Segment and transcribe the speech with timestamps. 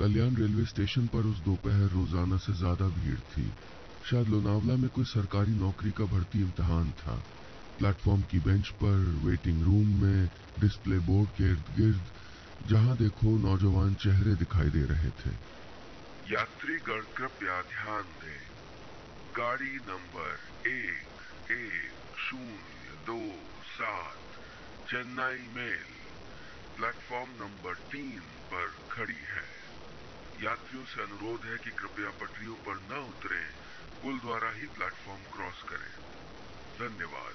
[0.00, 3.42] कल्याण railway station पर उस दोपहर रोज़ाना से ज़्यादा भीड़ थी।
[4.10, 7.16] शायद लोनावला में कोई सरकारी नौकरी का भर्ती इम्तहान था।
[7.78, 12.06] प्लेटफॉर्म की बेंच पर, वेटिंग रूम में, डिस्प्ले बोर्ड के इर्द गिर्द,
[12.66, 15.36] जहाँ देखो नौजवान चेहरे दिखाई दे रहे थे।
[16.32, 18.42] यात्रीगण, कृपया ध्यान दें।
[19.36, 23.22] गाड़ी नंबर एक एक शून्य दो
[23.76, 24.20] सात,
[24.90, 25.88] चेन्नई मेल।
[26.76, 28.20] प्लेटफॉर्म नंबर तीन
[28.52, 29.59] पर खड़ी है।
[30.42, 33.46] यात्रियों से अनुरोध है कि कृपया पटरियों पर न उतरें।
[34.02, 35.90] पुल द्वारा ही प्लेटफॉर्म क्रॉस करें।
[36.78, 37.34] धन्यवाद।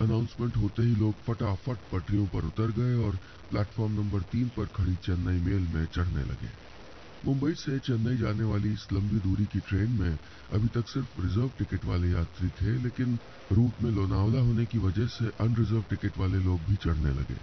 [0.00, 3.16] अनाउंसमेंट होते ही लोग फटाफट पटरियों पर उतर गए और
[3.50, 6.50] प्लेटफॉर्म नंबर तीन पर खड़ी चेन्नई मेल में चढ़ने लगे।
[7.24, 10.18] मुंबई से चेन्नई जाने वाली इस लंबी दूरी की ट्रेन में
[10.52, 13.18] अभी तक सिर्फ़ रिज़र्व टिकट वाले यात्री थे, लेकिन
[13.52, 17.40] रूट में लोनावला होने की वजह से अनरिजर्व टिकट वाले लोग भी चढ़ने लगे।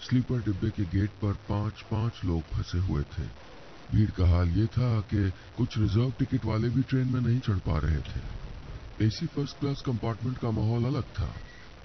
[0.00, 3.48] स्लीपर डिब्बे के गेट पर पाँच पाँच लोग फंसे हुए थे।
[3.92, 7.58] भीड़ का हाल ये था कि कुछ रिज़र्व टिकट वाले भी ट्रेन में नहीं चढ़
[7.66, 11.32] पा रहे थे। एसी फ़र्स्ट क्लास कंपार्टमेंट का माहौल अलग था।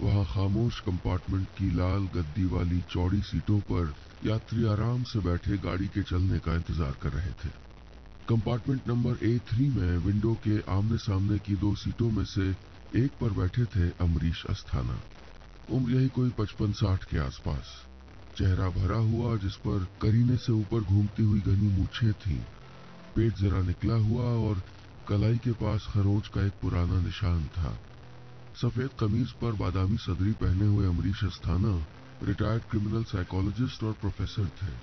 [0.01, 5.87] वहाँ खामोश कंपार्टमेंट की लाल गद्दी वाली चौड़ी सीटों पर यात्री आराम से बैठे गाड़ी
[5.87, 7.49] के चलने का इंतज़ार कर रहे थे।
[8.27, 12.49] कंपार्टमेंट नंबर ए थ्री में विंडो के आमने सामने की दो सीटों में से
[12.95, 15.01] एक पर बैठे थे अमरीश अस्थाना।
[15.69, 17.75] उम्र यही कोई पचपन साठ के आसपास।
[18.37, 22.45] चेहरा भरा हुआ जिस पर करीने से ऊपर घूमती हुई घनी मूछे थी।
[23.15, 24.63] पेट जरा निकला हुआ और
[25.07, 27.77] कलाई के पास खरोच का एक पुराना निशान था।
[28.61, 31.85] सफ़ेद कमीज पर बादामी सदरी पहने हुए Amrish Asthana
[32.23, 34.73] retired criminal psychologist और प्रोफेसर थे।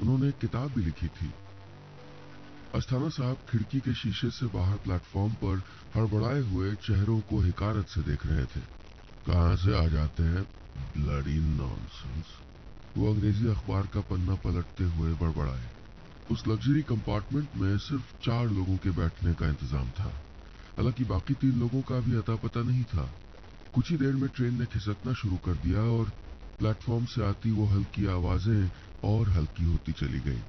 [0.00, 1.34] उन्होंने एक किताब भी लिखी थी।
[2.74, 5.62] अस्थाना साहब खिड़की के शीशे से बाहर प्लेटफॉर्म पर
[5.96, 8.60] हड़बड़ाए हुए चेहरों को हिकारत से देख रहे थे।
[9.26, 10.42] कहाँ से आ जाते हैं?
[10.96, 12.43] Bloody nonsense.
[12.96, 15.62] वो अंग्रेज़ी अखबार का पन्ना पलटते हुए बड़बड़ाए।
[16.30, 20.12] उस लग्जरी कंपार्टमेंट में सिर्फ़ चार लोगों के बैठने का इंतज़ाम था।
[20.76, 23.08] हालाँकि बाकी तीन लोगों का भी अता पता नहीं था।
[23.74, 26.12] कुछ ही देर में ट्रेन ने खिसकना शुरू कर दिया और
[26.60, 28.70] प्लेटफॉर्म से आती वो हल्की आवाज़ें
[29.04, 30.40] और हल्की होती चली गई।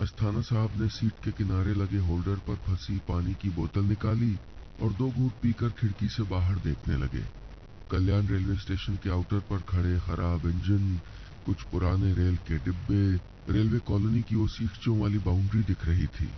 [0.00, 4.34] अस्थाना साहब ने सीट के किनारे लगे होल्डर पर फंसी पानी की बोतल निकाली
[4.82, 7.24] और दो घूट पीकर खिड़की से बाहर देखने लगे।
[7.90, 11.00] कल्याण रेलवे स्टेशन के आउटर पर खड़े खराब इंजन
[11.46, 13.02] कुछ पुराने रेल के डिब्बे,
[13.48, 16.28] रेलवे कॉलोनी की वो सीखचों वाली बाउंड्री दिख रही थी।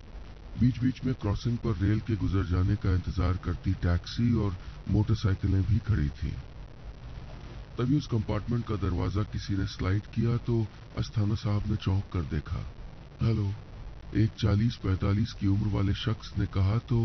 [0.60, 4.56] बीच बीच में क्रॉसिंग पर रेल के गुजर जाने का इंतज़ार करती टैक्सी और
[4.88, 6.32] मोटरसाइकिलें भी खड़ी थी।
[7.78, 10.64] तभी उस कंपार्टमेंट का दरवाज़ा किसी ने स्लाइड किया तो
[10.98, 12.64] अस्थाना साहब ने चौंक कर देखा।
[13.22, 13.48] हेलो,
[14.14, 17.00] एक चालीस पैतालीस की उम्र वाले शख्स ने कहा तो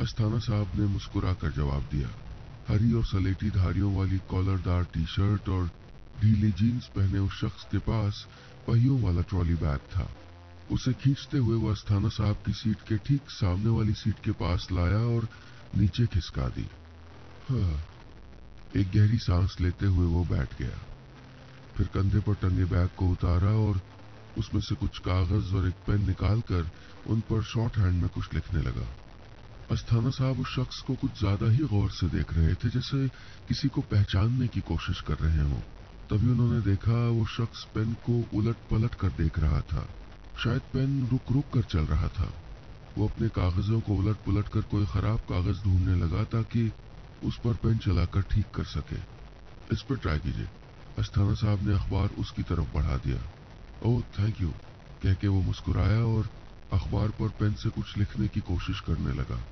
[0.00, 2.08] अस्थाना साहब ने मुस्कुराकर जवाब दिया।
[2.68, 5.68] हरी और सलेटी धारियों वाली कॉलरदार टी शर्ट और
[6.20, 8.24] ढीली जीन्स पहने उस शख्स के पास
[8.68, 10.08] पहियों वाला ट्रॉली बैग था।
[10.70, 14.66] उसे खींचते हुए वह अस्थाना साहब की सीट के ठीक सामने वाली सीट के पास
[14.72, 15.28] लाया और
[15.76, 16.66] नीचे खिसका दी।
[17.48, 17.76] हाँ,
[18.76, 20.78] एक गहरी सांस लेते हुए वो बैठ गया।
[21.76, 23.80] फिर कंधे पर टंगे बैग को उतारा और
[24.38, 26.70] उसमें से कुछ कागज़ और एक पेन निकालकर
[27.06, 28.88] उन पर शॉर्ट हैंड में कुछ लिखने लगा।
[29.70, 33.06] अस्थाना साहब उस शख्स को कुछ ज़्यादा ही गौर से देख रहे थे जैसे
[33.48, 35.60] किसी को पहचानने की कोशिश कर रहे हों।
[36.10, 39.88] तभी उन्होंने देखा वो शख्स पेन को उलट पलट कर देख रहा था।
[40.44, 42.32] शायद पेन रुक रुक कर चल रहा था।
[42.98, 46.72] वो अपने कागजों को उलट पुलट कर कोई खराब कागज़ ढूँढने लगा ताकि
[47.24, 48.96] उस पर पेन चलाकर ठीक कर सके।
[49.72, 50.48] इस पर ट्राई कीजिए।
[50.98, 53.18] अस्थाना साहब ने अखबार उसकी तरफ़ बढ़ा दिया।
[53.84, 54.50] Oh, thank you.
[55.02, 56.28] कह के वो मुस्कुराया और
[56.72, 59.44] अखबार पर पेन से कुछ लिखने की कोशिश करने लगा।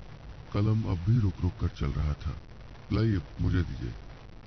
[0.53, 2.35] कलम अब भी रुक रुक कर चल रहा था।
[2.93, 3.93] लाइए, मुझे दीजिए।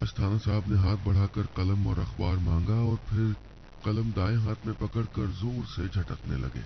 [0.03, 3.37] अस्थाना साहब ने हाथ बढ़ाकर कलम और अखबार मांगा और फिर
[3.85, 6.61] कलम दाएँ हाथ में पकड़कर ज़ोर से झटकने लगे।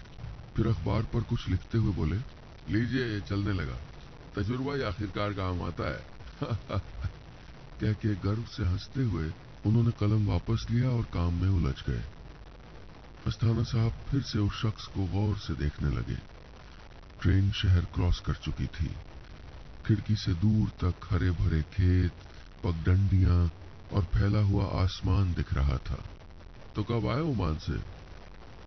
[0.56, 2.16] फिर अखबार पर कुछ लिखते हुए बोले,
[2.68, 3.78] लीजिए चलने लगा।
[4.36, 6.06] तजुर्बा ही आखिरकार काम आता है।
[7.80, 9.32] कह के गर्व से हँसते हुए
[9.66, 12.02] उन्होंने कलम वापस लिया और काम में उलझ गए।
[13.26, 16.16] अस्थाना साहब फिर से उस शख्स को गौर से देखने लगे।
[17.22, 18.96] ट्रेन शहर क्रॉस कर चुकी थी।
[19.86, 22.12] खिड़की से दूर तक हरे भरे खेत
[22.64, 23.38] पगडंडियाँ
[23.92, 25.98] और फैला हुआ आसमान दिख रहा था।
[26.76, 27.78] तो कब आए ओमान से?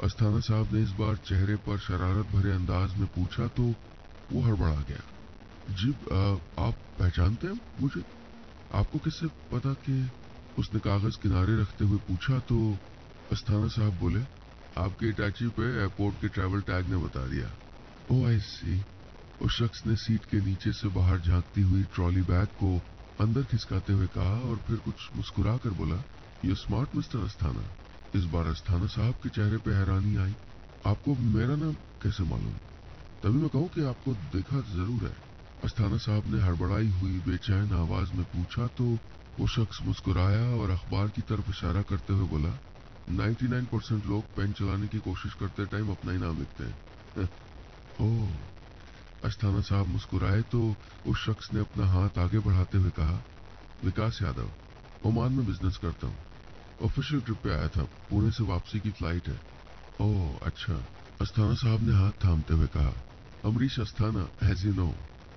[0.04, 3.64] अस्थाना साहब ने इस बार चेहरे पर शरारत भरे अंदाज में पूछा तो
[4.32, 5.04] वो हड़बड़ा गया।
[5.70, 6.20] जी आ,
[6.68, 8.04] आप पहचानते हैं मुझे?
[8.74, 10.10] आपको किससे पता कि
[10.60, 12.58] उसने कागज़ किनारे रखते हुए पूछा तो
[13.32, 14.22] अस्थाना साहब बोले
[14.78, 17.50] आपके अटैची पे एयरपोर्ट के ट्रैवल टैग ने बता दिया।
[18.12, 18.84] ओ आई सी
[19.42, 22.82] उस शख्स ने सीट के नीचे से बाहर झांकती हुई ट्रॉली बैग को
[23.22, 26.04] अंदर खिसकाते हुए कहा और फिर कुछ मुस्कुरा कर बोला,
[26.46, 27.64] यू स्मार्ट मिस्टर अस्थाना।
[28.16, 30.36] इस बार अस्थाना साहब के चेहरे पे हैरानी आई।
[30.86, 32.54] आपको मेरा नाम कैसे मालूम?
[33.24, 35.16] तभी मैं कहूँ कि आपको देखा ज़रूर है।
[35.64, 38.98] अस्थाना साहब ने हड़बड़ाई हुई, बेचैन आवाज़ में पूछा तो
[39.40, 42.60] वो शख्स मुस्कुराया और अखबार की तरफ़ इशारा करते हुए बोला
[43.12, 46.76] 99 परसेंट लोग पेन चलाने की कोशिश करते टाइम अपना ही नाम लिखते हैं।
[48.02, 48.55] ओह
[49.24, 50.76] अस्थाना साहब मुस्कुराए तो
[51.06, 53.24] उस शख्स ने अपना हाथ आगे बढ़ाते हुए कहा,
[53.84, 54.52] विकास यादव,
[55.02, 56.18] ओमान में बिज़नेस करता हूँ।
[56.82, 59.40] ऑफिशियल ट्रिप पे आया था, पुणे से वापसी की फ़्लाइट है।
[60.00, 60.86] ओह अच्छा।
[61.22, 62.94] अस्थाना साहब ने हाथ थामते हुए कहा,
[63.44, 64.88] Amrish Asthana has you know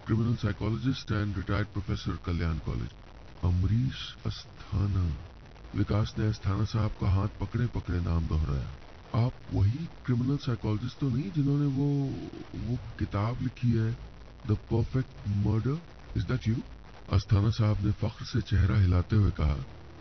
[0.06, 2.90] criminal psychologist and retired professor Kalyan college
[3.42, 5.06] Amrish Asthana.
[5.74, 11.08] Vikas ने अस्थाना साहब का हाथ पकड़े पकड़े नाम दोहराया। आप वही क्रिमिनल साइकोलॉजिस्ट तो
[11.08, 11.86] नहीं जिन्होंने वो
[12.68, 13.92] वो किताब लिखी है
[14.46, 15.78] the perfect murder
[16.16, 16.56] is that you
[17.12, 19.56] Asthana साहब ने फख्र से चेहरा हिलाते हुए कहा,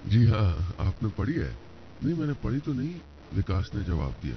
[0.07, 1.57] जी हाँ आपने पढ़ी है?
[2.04, 2.95] नहीं, मैंने पढ़ी तो नहीं,
[3.33, 4.36] विकास ने जवाब दिया।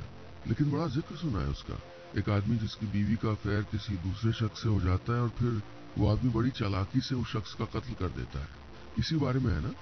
[0.48, 1.80] लेकिन बड़ा ज़िक्र सुना है उसका।
[2.18, 5.62] एक आदमी जिसकी बीवी का अफेयर किसी दूसरे शख्स से हो जाता है और फिर
[5.98, 8.48] वो आदमी बड़ी चालाकी से उस शख्स का कत्ल कर देता है।
[8.98, 9.72] इसी बारे में है ना?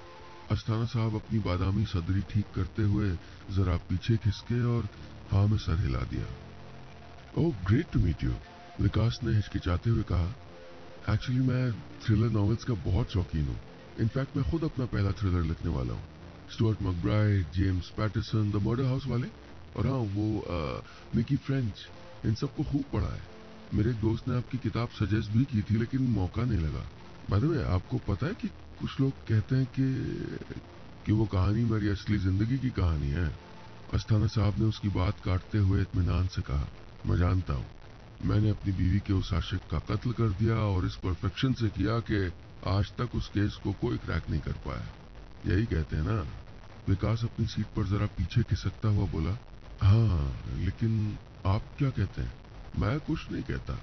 [0.50, 3.08] अस्थाना साहब अपनी बादामी सदरी ठीक करते हुए
[3.56, 4.88] जरा पीछे खिसके और
[5.30, 6.26] हाँ में सर हिला दिया।
[7.34, 8.32] ओह great to meet you
[8.80, 10.28] Vikas ने हिचकिचाते हुए कहा।
[11.14, 11.72] एक्चुअली मैं
[12.04, 13.58] थ्रिलर नॉवेल्स का बहुत शौकीन हूँ।
[14.00, 16.02] इनफैक्ट मैं खुद अपना पहला थ्रिलर लिखने वाला हूँ।
[16.52, 19.28] Stuart MacBride James Patterson the murder house वाले।
[19.76, 20.44] और हाँ वो
[21.16, 21.86] मिकी फ्रेंच
[22.26, 23.26] इन सबको खूब पढ़ा है।
[23.74, 26.88] मेरे दोस्त ने आपकी किताब सजेस्ट भी की थी, लेकिन मौका नहीं लगा।
[27.30, 28.48] बाद आपको पता है कि
[28.80, 29.86] कुछ लोग कहते हैं कि
[31.06, 33.28] कि वो कहानी मेरी असली ज़िंदगी की कहानी है।
[33.94, 36.66] अस्थाना साहब ने उसकी बात काटते हुए इतमान से कहा,
[37.06, 37.66] मैं जानता हूँ।
[38.20, 41.98] मैंने अपनी बीवी के उस आशिक का कत्ल कर दिया और इस परफेक्शन से किया
[42.00, 42.20] कि
[42.68, 44.86] आज तक उस केस को कोई क्रैक नहीं कर पाया।
[45.46, 46.20] यही कहते हैं ना,
[46.88, 49.36] विकास अपनी सीट पर जरा पीछे खिसकता हुआ बोला
[49.80, 52.32] हाँ लेकिन आप क्या कहते हैं?
[52.78, 53.74] मैं कुछ नहीं कहता।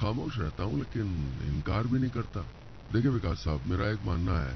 [0.00, 1.06] खामोश रहता हूँ, लेकिन
[1.48, 2.40] इनकार भी नहीं करता।
[2.90, 4.54] देखिए विकास साहब, मेरा एक मानना है,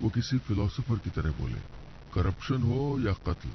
[0.00, 1.60] वो किसी फिलोसोफर की तरह बोले
[2.12, 3.50] करप्शन हो या कत्ल,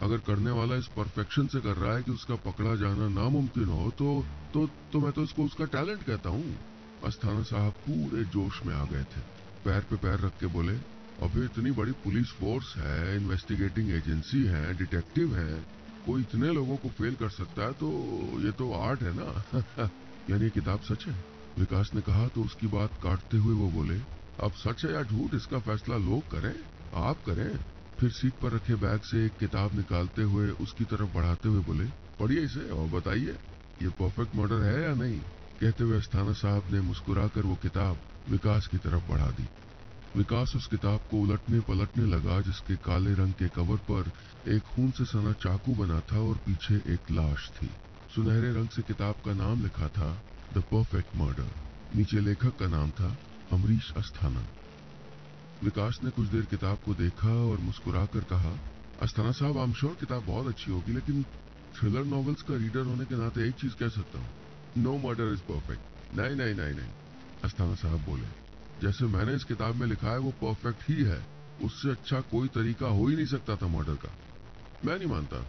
[0.00, 3.90] अगर करने वाला इस परफेक्शन से कर रहा है कि उसका पकड़ा जाना नामुमकिन हो
[3.98, 4.08] तो
[4.54, 6.54] तो तो मैं तो इसको उसका टैलेंट कहता हूँ।
[7.02, 9.20] अस्थाना साहब पूरे जोश में आ गए थे,
[9.64, 10.76] पैर पे पैर रख के बोले
[11.18, 15.50] और फिर इतनी बड़ी पुलिस फोर्स है इन्वेस्टिगेटिंग एजेंसी है डिटेक्टिव है,
[16.06, 17.88] कोई इतने लोगों को फेल कर सकता है तो
[18.44, 19.88] ये तो आर्ट है ना?
[20.30, 21.16] यानी किताब सच है?
[21.58, 23.98] विकास ने कहा तो उसकी बात काटते हुए वो बोले
[24.38, 25.34] अब सच है या झूठ?
[25.34, 26.54] इसका फैसला लोग करें,
[27.06, 27.58] आप करें.
[27.98, 31.84] फिर सीट पर रखे बैग से एक किताब निकालते हुए उसकी तरफ़ बढ़ाते हुए बोले,
[32.20, 33.36] पढ़िए इसे और बताइए,
[33.80, 35.20] ये परफेक्ट मर्डर है या नहीं?
[35.60, 37.98] कहते हुए अस्थाना साहब ने मुस्कुराकर वो किताब
[38.28, 39.48] विकास की तरफ़ बढ़ा दी।
[40.16, 44.10] विकास उस किताब को उलटने पलटने लगा, जिसके काले रंग के कवर पर
[44.52, 47.70] एक खून से सना चाकू बना था और पीछे एक लाश थी।
[48.14, 50.10] सुनहरे रंग से किताब का नाम लिखा था
[50.52, 51.50] द परफेक्ट मर्डर
[51.96, 53.08] नीचे लेखक का नाम था
[53.52, 54.40] अमरीश अस्थाना।
[55.62, 58.50] विकास ने कुछ देर किताब को देखा और मुस्कुरा कर कहा,
[59.02, 61.22] अस्थाना साहब आई एम श्योर किताब बहुत अच्छी होगी, लेकिन
[61.74, 64.28] थ्रिलर नॉवेल्स का रीडर होने के नाते एक चीज़ कह सकता हूँ।
[64.78, 66.90] नो मर्डर इज़ परफेक्ट नहीं नहीं नहीं नहीं,
[67.44, 68.26] अस्थाना साहब बोले।
[68.82, 71.22] जैसे मैंने इस किताब में लिखा है, वो परफेक्ट ही है।
[71.62, 74.12] उससे अच्छा कोई तरीका हो ही नहीं सकता था मर्डर का।
[74.84, 75.44] मैं नहीं मानता।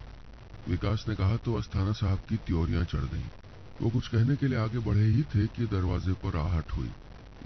[0.68, 3.41] विकास ने कहा तो अस्थाना साहब की त्योरियाँ चढ़ गईं।
[3.82, 6.90] वो कुछ कहने के लिए आगे बढ़े ही थे कि दरवाजे पर आहट हुई।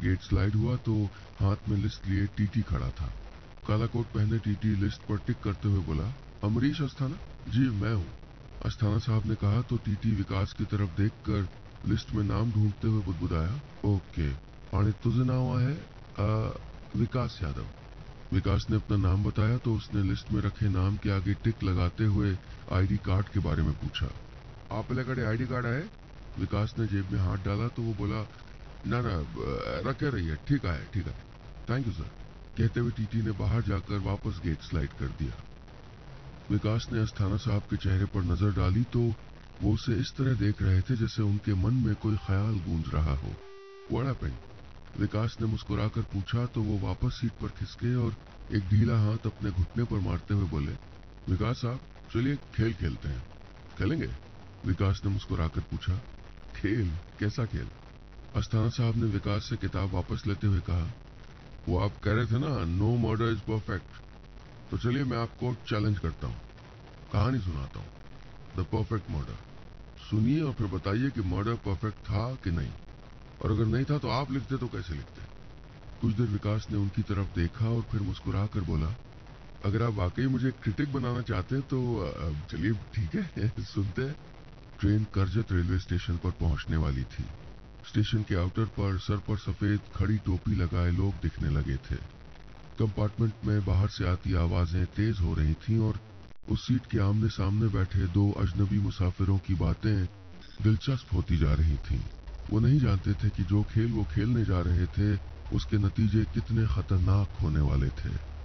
[0.03, 0.95] गेट स्लाइड हुआ तो
[1.41, 3.13] हाथ में लिस्ट लिए टीटी खड़ा था।
[3.69, 6.13] काला कोट पहने टीटी लिस्ट पर टिक करते हुए बोला
[6.45, 7.17] अमरीश अस्थाना?
[7.49, 8.07] जी मैं हूँ।
[8.65, 11.49] अस्थाना साहब ने कहा तो टीटी विकास की तरफ़ देखकर
[11.89, 14.31] लिस्ट में नाम ढूंढते हुए बुदबुदाया ओके
[14.77, 15.75] आणि तुझे नाव है?
[16.21, 16.27] आ,
[16.97, 17.67] विकास यादव।
[18.33, 22.05] विकास ने अपना नाम बताया तो उसने लिस्ट में रखे नाम के आगे टिक लगाते
[22.05, 22.37] हुए
[22.73, 24.11] आईडी कार्ड के बारे में पूछा।
[24.71, 26.06] आप आईडी कार्ड है
[26.39, 28.21] विकास ने जेब में हाथ डाला तो वो बोला,
[28.87, 29.15] ना ना
[29.87, 31.15] रखे रहिए ठीक है ठीक है।
[31.69, 32.11] थैंक यू सर
[32.57, 35.43] कहते हुए टीटी ने बाहर जाकर वापस गेट स्लाइड कर दिया।
[36.51, 39.01] विकास ने अस्थाना साहब के चेहरे पर नज़र डाली तो
[39.63, 43.15] वो उसे इस तरह देख रहे थे जैसे उनके मन में कोई ख्याल गूंज रहा
[43.17, 43.33] हो।
[43.91, 44.35] वड़ा पेन।
[44.99, 48.17] विकास ने मुस्कुराकर पूछा तो वो वापस सीट पर खिसके और
[48.51, 50.73] एक ढीला हाथ अपने घुटने पर मारते हुए बोले,
[51.29, 51.81] विकास साहब,
[52.13, 53.23] चलिए खेल खेलते हैं।
[53.79, 54.11] खेलेंगे?
[54.67, 56.01] विकास ने मुस्कुराकर पूछा
[56.57, 56.91] खेल?
[57.21, 57.69] कैसा खेल?
[58.35, 60.87] अस्थाना साहब ने विकास से किताब वापस लेते हुए कहा,
[61.69, 64.01] वो आप कह रहे थे ना नो मर्डर इज़ परफेक्ट
[64.71, 66.37] तो चलिए मैं आपको चैलेंज करता हूँ।
[67.13, 67.89] कहानी सुनाता हूँ।
[68.57, 69.37] द परफेक्ट मर्डर
[70.11, 72.73] सुनिए और फिर बताइए कि मर्डर परफेक्ट था कि नहीं।
[73.43, 75.23] और अगर नहीं था तो आप लिखते तो कैसे लिखते?
[76.01, 78.95] कुछ देर विकास ने उनकी तरफ़ देखा और फिर मुस्कुरा कर बोला,
[79.65, 81.81] अगर आप वाकई मुझे क्रिटिक बनाना चाहते हैं तो
[82.51, 84.17] चलिए ठीक है, सुनते हैं।
[84.81, 87.25] ट्रेन करजत रेलवे स्टेशन पर पहुँचने वाली थी।
[87.89, 91.97] स्टेशन के आउटर पर सर पर सफ़ेद खड़ी टोपी लगाए लोग दिखने लगे थे।
[92.79, 96.01] कंपार्टमेंट में बाहर से आती आवाज़ें तेज हो रही थीं और
[96.51, 100.05] उस सीट के आमने सामने बैठे दो अजनबी मुसाफिरों की बातें
[100.63, 102.01] दिलचस्प होती जा रही थीं।
[102.51, 105.17] वो नहीं जानते थे कि जो खेल वो खेलने जा रहे थे,
[105.53, 108.36] उसके नतीजे कितने खतरनाक होने वाले थे।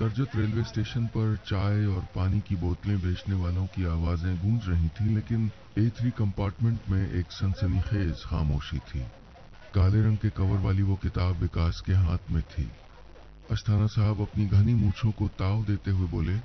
[0.00, 4.88] करजत रेलवे स्टेशन पर चाय और पानी की बोतलें बेचने वालों की आवाज़ें गूंज रही
[4.90, 9.00] थीं, लेकिन ए थ्री कंपार्टमेंट में एक सनसनीखेज खामोशी थी।
[9.74, 12.64] काले रंग के कवर वाली वो किताब विकास के हाथ में थी।
[13.50, 16.38] अस्थाना साहब अपनी घनी मूछों को ताव देते हुए बोले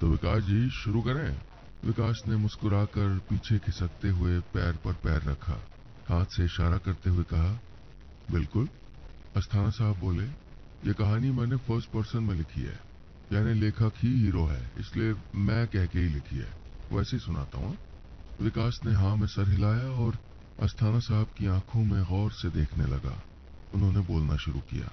[0.00, 1.34] तो विकास जी शुरू करें।
[1.82, 5.58] विकास ने मुस्कुराकर पीछे खिसकते हुए पैर पर पैर रखा।
[6.06, 7.50] हाथ से इशारा करते हुए कहा
[8.28, 8.68] बिल्कुल।
[9.34, 10.28] अस्थाना साहब बोले
[10.86, 12.91] ये कहानी मैंने फ़र्स्ट पर्सन में लिखी है।
[13.32, 16.52] यानी लेखक ही हीरो है, इसलिए मैं कह के ही लिखी है।
[16.92, 17.76] वैसे ही सुनाता हूँ।
[18.40, 20.18] विकास ने हाँ में सर हिलाया और
[20.62, 23.22] अस्थाना साहब की आँखों में गौर से देखने लगा।
[23.74, 24.90] उन्होंने बोलना शुरू किया।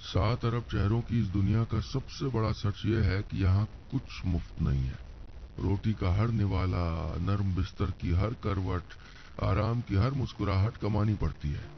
[0.00, 4.26] सात अरब चेहरों की इस दुनिया का सबसे बड़ा सच ये है कि यहाँ कुछ
[4.26, 4.98] मुफ़्त नहीं है।
[5.58, 8.82] रोटी का हर निवाला, नरम बिस्तर की हर करवट,
[9.42, 11.70] आराम की हर मुस्कुराहट कमानी पड़ती है।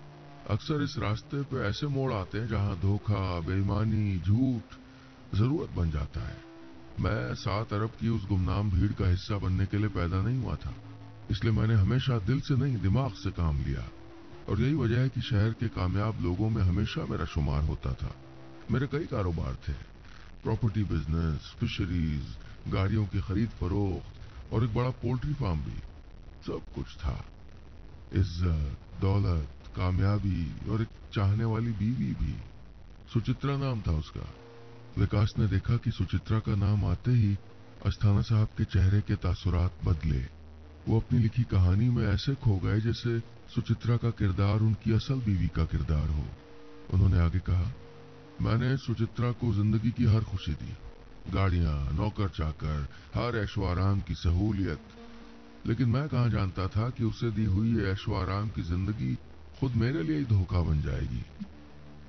[0.51, 4.75] अक्सर इस रास्ते पे ऐसे मोड़ आते हैं जहाँ धोखा, बेईमानी, झूठ
[5.33, 6.37] ज़रूरत बन जाता है।
[7.01, 10.55] मैं सात अरब की उस गुमनाम भीड़ का हिस्सा बनने के लिए पैदा नहीं हुआ
[10.57, 10.75] था,
[11.31, 13.89] इसलिए मैंने हमेशा दिल से नहीं, दिमाग से काम लिया।
[14.49, 18.15] और यही वजह है कि शहर के कामयाब लोगों में हमेशा मेरा शुमार होता था।
[18.71, 19.73] मेरे कई कारोबार थे।
[20.43, 22.37] प्रॉपर्टी बिज़नेस, फिशरीज,
[22.69, 25.79] गाड़ियों की खरीद फरोख्त और एक बड़ा पोल्ट्री फार्म भी।
[26.47, 27.17] सब कुछ था।
[28.15, 32.35] इज़्ज़त, दौलत, कामयाबी और एक चाहने वाली बीवी भी।
[33.13, 34.29] सुचित्रा नाम था उसका।
[34.99, 37.37] विकास ने देखा कि सुचित्रा का नाम आते ही
[37.87, 40.21] अस्थाना साहब के चेहरे के तासुरात बदले।
[40.89, 43.19] वो अपनी लिखी कहानी में ऐसे खो गए जैसे
[43.55, 46.25] सुचित्रा का किरदार उनकी असल बीवी का किरदार हो।
[46.95, 47.73] उन्होंने आगे कहा,
[48.41, 50.77] मैंने सुचित्रा को ज़िंदगी की हर खुशी दी।
[51.33, 54.81] गाड़ियाँ, नौकर, चाकर, हर ऐशो आराम की सहूलियत।
[55.67, 59.15] लेकिन मैं कहा जानता था कि उसे दी हुई ऐशो आराम की ज़िंदगी
[59.61, 61.25] खुद मेरे लिए ही धोखा बन जाएगी।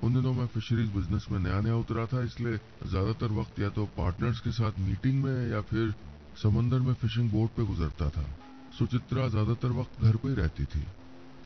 [0.02, 3.84] उन दिनों मैं फिशरीज बिज़नेस में नया नया उतरा था, इसलिए ज़्यादातर वक्त या तो
[3.96, 5.94] पार्टनर्स के साथ मीटिंग में या फिर
[6.36, 8.24] समंदर में फिशिंग बोट पे गुजरता था।
[8.72, 10.82] सुचित्रा ज़्यादातर वक्त घर पे ही रहती थी।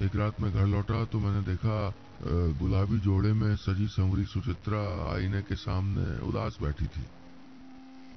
[0.00, 1.76] एक रात मैं घर लौटा तो मैंने देखा
[2.58, 4.80] गुलाबी जोड़े में सजी संवरी सुचित्रा
[5.12, 7.04] आईने के सामने उदास बैठी थी।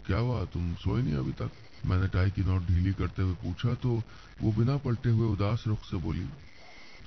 [0.05, 1.51] क्या हुआ, तुम सोए नहीं अभी तक?
[1.86, 4.01] मैंने टाई की नोट ढीली करते हुए पूछा तो
[4.41, 6.25] वो बिना पलटे हुए उदास रुख से बोली,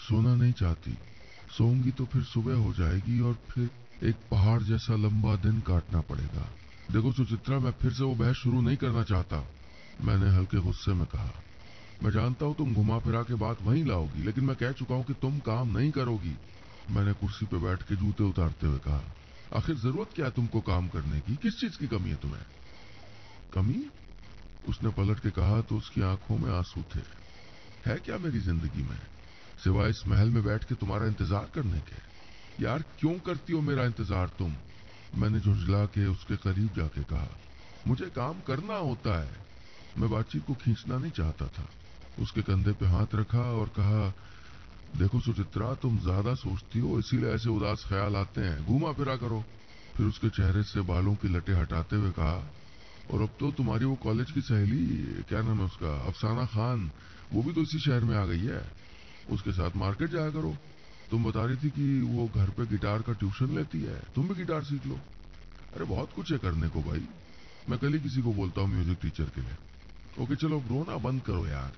[0.08, 0.96] सोना नहीं चाहती।
[1.52, 3.70] सोऊँगी तो फिर सुबह हो जाएगी और फिर
[4.02, 6.46] एक पहाड़ जैसा लंबा दिन काटना पड़ेगा।
[6.92, 9.44] देखो सुचित्रा, मैं फिर से वो बहस शुरू नहीं करना चाहता।
[10.00, 11.32] मैंने हल्के गुस्से में कहा,
[12.02, 15.04] मैं जानता हूँ तुम घुमा फिरा के बात वहीं लाओगी, लेकिन मैं कह चुका हूँ
[15.04, 16.34] कि तुम काम नहीं करोगी।
[16.90, 19.02] मैंने कुर्सी पे बैठ के जूते उतारते हुए कहा,
[19.56, 21.36] आखिर ज़रूरत क्या है तुमको काम करने की?
[21.36, 22.44] किस चीज़ की कमी है तुम्हें?
[23.54, 23.84] कमी?
[24.68, 27.04] उसने पलट के कहा तो उसकी आँखों में आँसू थे।
[27.86, 28.98] है क्या मेरी ज़िंदगी में?
[29.64, 33.84] सिवाय इस महल में बैठ के तुम्हारा इंतज़ार करने के। यार, क्यों करती हो मेरा
[33.84, 34.54] इंतज़ार तुम?
[35.14, 37.28] मैंने झुंझला के उसके करीब जाके कहा,
[37.86, 39.40] मुझे काम करना होता है।
[39.98, 41.66] मैं बातचीत को खींचना नहीं चाहता था।
[42.18, 44.12] उसके कंधे पे हाथ रखा और कहा,
[44.98, 49.42] देखो सुचित्रा, तुम ज़्यादा सोचती हो, इसीलिए ऐसे उदास ख्याल आते हैं। घूमा फिरा करो।
[49.96, 52.36] फिर उसके चेहरे से बालों की लटे हटाते हुए कहा,
[53.10, 54.84] और अब तो तुम्हारी वो कॉलेज की सहेली,
[55.28, 56.90] क्या नाम है उसका, अफसाना खान,
[57.32, 58.60] वो भी तो इसी शहर में आ गई है।
[59.30, 60.56] उसके साथ मार्केट जाया करो।
[61.10, 64.34] तुम बता रही थी कि वो घर पे गिटार का ट्यूशन लेती है। तुम भी
[64.34, 65.00] गिटार सीख लो।
[65.74, 67.08] अरे बहुत कुछ है करने को भाई।
[67.68, 69.56] मैं कल ही किसी को बोलता हूँ म्यूज़िक टीचर के लिए।
[70.24, 71.72] ओके, चलो रोना बंद करो यार।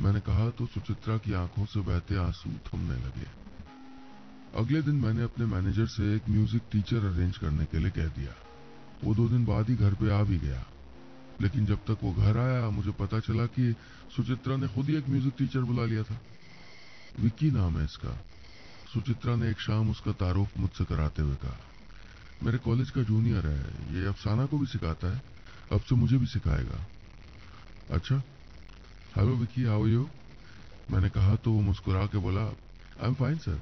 [0.00, 3.26] मैंने कहा तो सुचित्रा की आँखों से बहते आँसू थमने लगे।
[4.54, 8.34] अगले दिन मैंने अपने मैनेजर से एक म्यूज़िक टीचर अरेंज करने के लिए कह दिया।
[9.04, 10.66] वो दो दिन बाद ही घर पे आ भी गया।
[11.40, 13.76] लेकिन जब तक वो घर आया, मुझे पता चला कि
[14.16, 16.20] सुचित्रा ने खुद ही एक म्यूज़िक टीचर बुला लिया था।
[17.18, 18.10] विक्की नाम है इसका।
[18.92, 21.56] सुचित्रा ने एक शाम उसका तारुफ मुझसे कराते हुए कहा,
[22.42, 23.60] मेरे कॉलेज का जूनियर है,
[23.94, 25.22] ये अफसाना को भी सिखाता है,
[25.72, 26.84] अब से मुझे भी सिखाएगा।
[27.90, 28.22] अच्छा
[29.16, 30.08] हेलो विक्की हाउ यू
[30.90, 33.60] मैंने कहा तो वो मुस्कुरा के बोला आई एम फाइन सर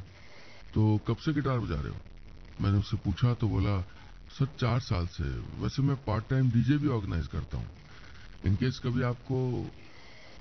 [0.75, 2.01] तो कब से गिटार बजा रहे हो?
[2.61, 3.81] मैंने उससे पूछा तो बोला,
[4.31, 5.25] सर, चार साल से।
[5.61, 7.67] वैसे मैं पार्ट टाइम डीजे भी ऑर्गेनाइज करता हूँ।
[8.47, 9.39] इनकेस कभी आपको,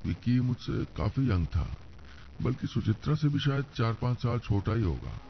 [0.05, 1.65] विक्की मुझसे काफ़ी यंग था
[2.43, 5.21] बल्कि सुचित्रा से भी शायद चार पाँच साल छोटा ही होगा।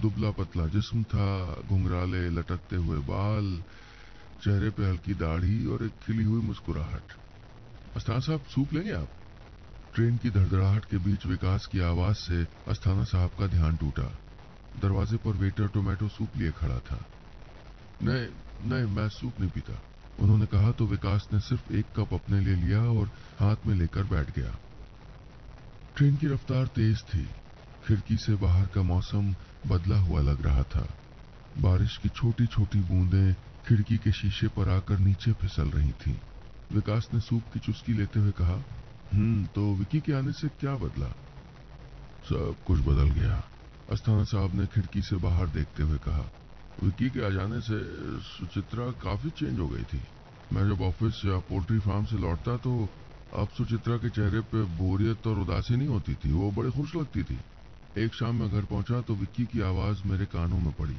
[0.00, 3.62] दुबला पतला जिस्म था, घुंघराले लटकते हुए बाल,
[4.44, 7.02] चेहरे पे हल्की दाढ़ी और एक खिली हुई मुस्कुराहट।
[7.96, 9.08] अस्थाना साहब, सूप लेंगे आप?
[9.94, 14.18] ट्रेन की धड़धड़ाहट के बीच विकास की आवाज़ से अस्थाना साहब का ध्यान टूटा।
[14.82, 17.04] दरवाजे पर वेटर टोमेटो सूप लिए खड़ा था।
[18.02, 18.26] नहीं
[18.70, 19.82] नहीं, मैं सूप नहीं पीता।
[20.20, 23.10] उन्होंने कहा तो विकास ने सिर्फ़ एक कप अपने लिए लिया और
[23.40, 24.58] हाथ में लेकर बैठ गया।
[25.96, 27.24] ट्रेन की रफ्तार तेज थी।
[27.84, 29.34] खिड़की से बाहर का मौसम
[29.66, 30.86] बदला हुआ लग रहा था।
[31.58, 33.34] बारिश की छोटी छोटी बूंदें
[33.66, 36.16] खिड़की के शीशे पर आकर नीचे फिसल रही थीं।
[36.70, 38.62] विकास ने सूप की चुस्की लेते हुए कहा
[39.12, 41.08] हम्म तो विकी के आने से क्या बदला?
[42.24, 43.36] सब कुछ बदल गया,
[43.88, 46.24] अस्थाना साहब ने खिड़की से बाहर देखते हुए कहा।
[46.82, 47.78] विकी के आ जाने से
[48.20, 50.02] सुचित्रा काफ़ी चेंज हो गई थी।
[50.52, 52.88] मैं जब ऑफ़िस या पोल्ट्री फार्म से लौटता तो
[53.32, 57.22] अब सुचित्रा के चेहरे पे बोरियत और उदासी नहीं होती थी, वो बड़ी खुश लगती
[57.22, 57.38] थी।
[57.96, 60.96] एक शाम मैं घर पहुँचा तो विक्की की आवाज़ मेरे कानों में पड़ी।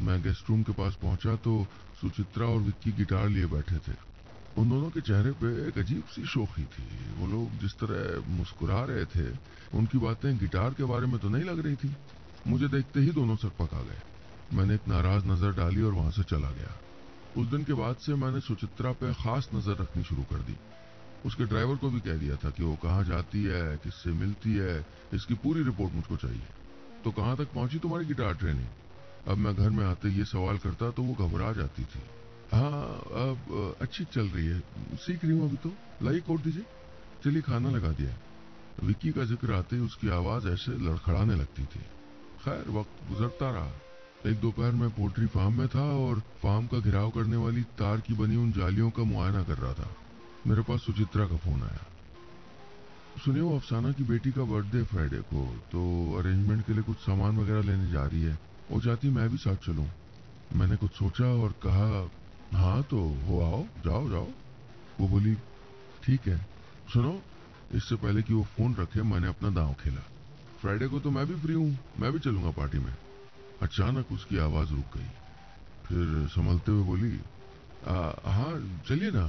[0.00, 1.66] मैं गेस्ट रूम के पास पहुँचा तो
[2.00, 3.96] सुचित्रा और विक्की गिटार लिए बैठे थे।
[4.56, 6.84] उन दोनों के चेहरे पे एक अजीब सी शोखी थी।
[7.16, 9.26] वो लोग जिस तरह मुस्कुरा रहे थे,
[9.74, 11.96] उनकी बातें गिटार के बारे में तो नहीं लग रही थी।
[12.46, 14.00] मुझे देखते ही दोनों सर पका गए।
[14.52, 16.76] मैंने एक नाराज़ नज़र डाली और वहाँ से चला गया।
[17.36, 20.56] उस दिन के बाद से मैंने सुचित्रा पे खास नज़र रखनी शुरू कर दी।
[21.26, 24.86] उसके ड्राइवर को भी कह दिया था कि वो कहाँ जाती है, किससे मिलती है,
[25.14, 26.42] इसकी पूरी रिपोर्ट मुझको चाहिए।
[27.04, 28.66] तो कहाँ तक पहुँची तुम्हारी गिटार ट्रेनिंग?
[29.28, 32.02] अब मैं घर में आते ये सवाल करता तो वो घबरा जाती थी।
[32.52, 32.82] हाँ
[33.22, 34.60] अब, अच्छी चल रही है।
[34.96, 36.64] सीख रही हूँ अभी तो। लाइए कोट दीजिए।
[37.24, 38.14] चलिए खाना लगा दिया।
[38.82, 41.80] विक्की का ज़िक्र आते ही उसकी आवाज़ ऐसे लड़खड़ाने लगती थी।
[42.44, 43.72] खैर, वक्त गुजरता रहा।
[44.30, 48.14] एक दोपहर में पोल्ट्री फार्म में था और फार्म का घिराव करने वाली तार की
[48.14, 49.90] बनी उन जालियों का मुआयना कर रहा था।
[50.46, 51.86] मेरे पास सुचित्रा का फ़ोन आया।
[53.24, 55.82] सुनिए, वो अफसाना की बेटी का बर्थडे फ्राइडे को तो
[56.18, 58.38] अरेंजमेंट के लिए कुछ सामान वगैरह लेने जा रही है।
[58.70, 59.88] वो चाहती मैं भी साथ चलूँ।
[60.56, 62.10] मैंने कुछ सोचा और कहा
[62.58, 64.28] हाँ तो हो आओ, जाओ जाओ।
[65.00, 65.34] वो बोली,
[66.04, 66.38] ठीक है,
[66.92, 67.22] सुनो,
[67.74, 70.00] इससे पहले कि वो फ़ोन रखे, मैंने अपना दांव खेला।
[70.60, 72.94] फ्राइडे को तो मैं भी फ्री हूँ, मैं भी चलूँगा पार्टी में।
[73.62, 75.08] अचानक उसकी आवाज़ रुक गई।
[75.86, 77.20] फिर संभलते हुए बोली
[77.84, 79.24] हाँ चलिए ना।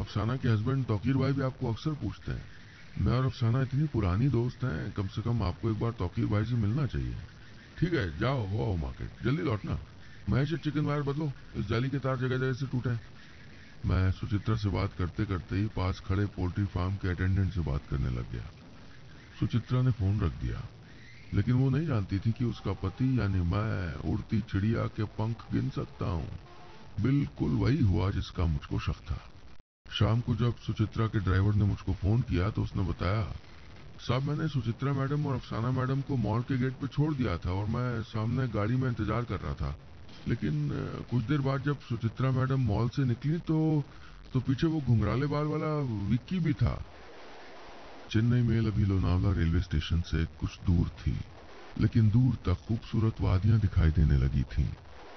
[0.00, 2.44] अफसाना के हस्बैंड तौकीर भाई भी आपको अक्सर पूछते हैं।
[2.98, 6.44] मैं और अफसाना इतनी पुरानी दोस्त हैं, कम से कम आपको एक बार तौकीर भाई
[6.44, 7.16] से मिलना चाहिए।
[7.78, 9.78] ठीक है, जाओ, हो आओ मार्केट जल्दी लौटना।
[10.28, 12.96] महेश चिकन वायर बदलो। इस जाली के तार जगह जगह से टूटे।
[13.88, 17.86] मैं सुचित्रा से बात करते करते ही पास खड़े पोल्ट्री फार्म के अटेंडेंट से बात
[17.90, 18.50] करने लग गया।
[19.40, 20.68] सुचित्रा ने फ़ोन रख दिया।
[21.34, 25.70] लेकिन वो नहीं जानती थी कि उसका पति, यानी मैं, उड़ती चिड़िया के पंख गिन
[25.70, 26.51] सकता हूँ।
[26.96, 29.20] बिल्कुल वही हुआ जिसका मुझको शक था।
[29.88, 33.24] शाम को जब सुचित्रा के ड्राइवर ने मुझको फ़ोन किया तो उसने बताया,
[33.98, 37.52] साहब, मैंने सुचित्रा मैडम और अफसाना मैडम को मॉल के गेट पे छोड़ दिया था
[37.52, 39.76] और मैं सामने गाड़ी में इंतज़ार कर रहा था।
[40.26, 40.68] लेकिन
[41.10, 43.58] कुछ देर बाद जब सुचित्रा मैडम मॉल से निकली तो
[44.34, 45.72] तो पीछे वो घुंघराले बाल वाला
[46.10, 46.74] विक्की भी था।
[48.10, 51.16] चेन्नई मेल अभी लोनावला रेलवे स्टेशन से कुछ दूर थी,
[51.76, 54.68] लेकिन दूर तक खूबसूरत वादियाँ दिखाई देने लगी थीं।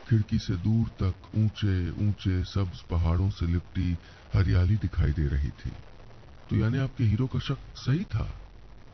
[0.10, 3.98] खिड़की से दूर तक ऊँचे ऊँचे सब्ज पहाड़ों से लिपटी
[4.34, 5.72] हरियाली दिखाई दे रही थी।
[6.50, 8.28] तो यानी आपके हीरो का शक सही था?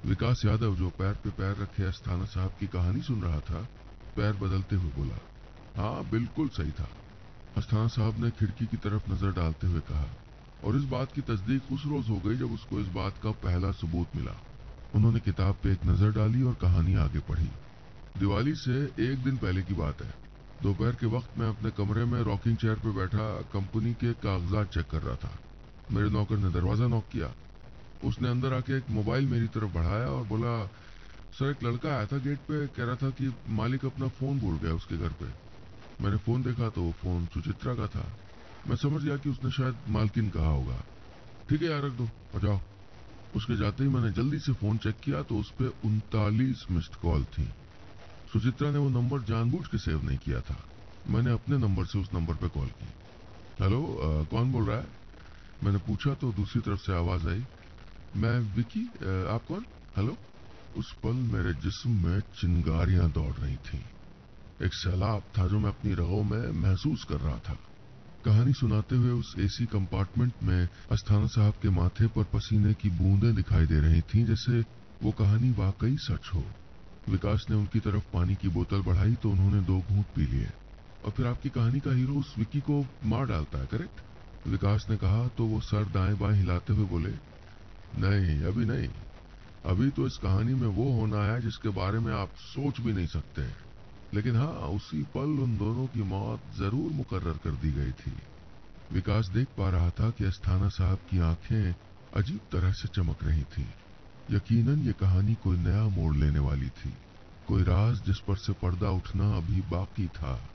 [0.03, 3.67] विकास यादव, जो पैर पे पैर रखे अस्थाना साहब की कहानी सुन रहा था,
[4.15, 5.19] पैर बदलते हुए बोला
[5.75, 6.89] हाँ बिल्कुल सही था।
[7.55, 10.07] अस्थाना साहब ने खिड़की की तरफ़ नज़र डालते हुए कहा,
[10.63, 13.71] और इस बात की तस्दीक उस रोज हो गई जब उसको इस बात का पहला
[13.71, 14.39] सबूत मिला।
[14.95, 17.49] उन्होंने किताब पे एक नज़र डाली और कहानी आगे पढ़ी।
[18.15, 20.20] दिवाली से एक दिन पहले की बात है।
[20.61, 24.85] दोपहर के वक्त मैं अपने कमरे में रॉकिंग चेयर पर बैठा कंपनी के कागजात चेक
[24.85, 25.39] कर रहा था।
[25.91, 27.33] मेरे नौकर ने दरवाज़ा नॉक किया।
[28.03, 30.67] उसने अंदर आके एक मोबाइल मेरी तरफ़ बढ़ाया और बोला,
[31.39, 34.59] सर, एक लड़का आया था गेट पे, कह रहा था कि मालिक अपना फ़ोन भूल
[34.59, 35.25] गया उसके घर पे।
[36.03, 38.17] मैंने फ़ोन देखा तो वो फ़ोन सुचित्रा का था।
[38.67, 40.83] मैं समझ गया कि उसने शायद मालकिन कहा होगा।
[41.49, 42.59] ठीक है यार, रख दो और जाओ।
[43.35, 47.23] उसके जाते ही मैंने जल्दी से फ़ोन चेक किया तो उस पर उनतालीस मिस्ड कॉल
[47.23, 47.49] थी।
[48.33, 50.57] सुचित्रा ने वो नंबर जानबूझ के सेव नहीं किया था।
[51.05, 52.89] मैंने अपने नंबर से उस नंबर पे कॉल की।
[53.59, 53.81] हेलो
[54.31, 54.87] कौन बोल रहा है?
[55.63, 57.43] मैंने पूछा तो दूसरी तरफ़ से आवाज़ आई।
[58.15, 59.65] मैं विकी आ, आप कौन?
[59.97, 60.17] हेलो।
[60.75, 63.83] उस पल मेरे जिस्म में चिंगारियाँ दौड़ रही थीं।
[64.65, 67.57] एक सैलाब था जो मैं अपनी रगों में महसूस कर रहा था।
[68.25, 73.35] कहानी सुनाते हुए उस एसी कंपार्टमेंट में अस्थाना साहब के माथे पर पसीने की बूंदें
[73.35, 74.61] दिखाई दे रही थीं जैसे
[75.03, 76.43] वो कहानी वाकई सच हो।
[77.07, 80.49] विकास ने उनकी तरफ़ पानी की बोतल बढ़ाई तो उन्होंने दो घूंट पी लिए।
[81.03, 84.01] और फिर आपकी कहानी का हीरो उस विक्की को मार डालता है, करेक्ट?
[84.45, 87.13] विकास ने कहा तो वो सर दाएँ बाएँ हिलाते हुए बोले,
[87.93, 88.89] नहीं, अभी नहीं।
[89.63, 93.07] अभी तो इस कहानी में वो होना है जिसके बारे में आप सोच भी नहीं
[93.07, 93.41] सकते
[94.13, 98.15] लेकिन हाँ उसी पल उन दोनों की मौत ज़रूर मुकर्र कर दी गई थी।
[98.89, 101.73] विकास देख पा रहा था कि अस्थाना साहब की आँखें
[102.13, 103.63] अजीब तरह से चमक रही थी।
[104.29, 106.93] यकीनन ये कहानी कोई नया मोड़ लेने वाली थी।
[107.47, 110.49] कोई राज जिस पर से पर्दा उठना अभी बाकी था।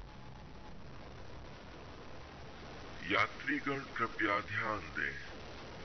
[3.11, 5.17] यात्रीगण कृपया ध्यान दें।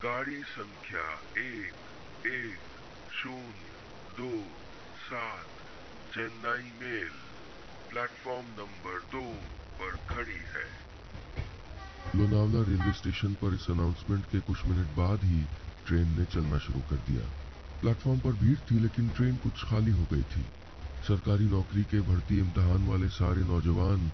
[0.02, 1.74] गाड़ी संख्या एक
[2.26, 2.58] एक
[3.12, 3.72] शून्य
[4.18, 4.44] दो
[4.98, 5.46] सात
[6.14, 7.10] चेन्नई मेल।
[7.90, 9.34] प्लेटफॉर्म नंबर दो
[9.80, 10.66] पर खड़ी है।
[12.16, 15.44] लोनावला रेलवे स्टेशन पर इस अनाउंसमेंट के कुछ मिनट बाद ही
[15.86, 17.41] ट्रेन ने चलना शुरू कर दिया।
[17.82, 20.44] प्लेटफॉर्म पर भीड़ थी, लेकिन ट्रेन कुछ खाली हो गई थी।
[21.08, 24.10] सरकारी नौकरी के भर्ती इम्तहान वाले सारे नौजवान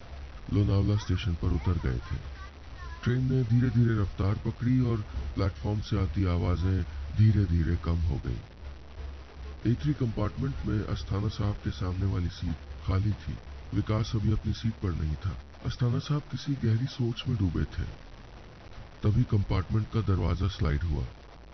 [0.52, 2.16] लोनावला स्टेशन पर उतर गए थे।
[3.04, 5.04] ट्रेन ने धीरे धीरे रफ्तार पकड़ी और
[5.35, 6.83] प्लेटफॉर्म से आती आवाज़ें
[7.18, 8.38] धीरे धीरे कम हो गई।
[9.72, 13.37] एथरी कंपार्टमेंट में अस्थाना साहब के सामने वाली सीट खाली थी।
[13.74, 17.87] विकास अभी अपनी सीट पर नहीं था। अस्थाना साहब किसी गहरी सोच में डूबे थे।
[19.02, 21.04] तभी कंपार्टमेंट का दरवाज़ा स्लाइड हुआ।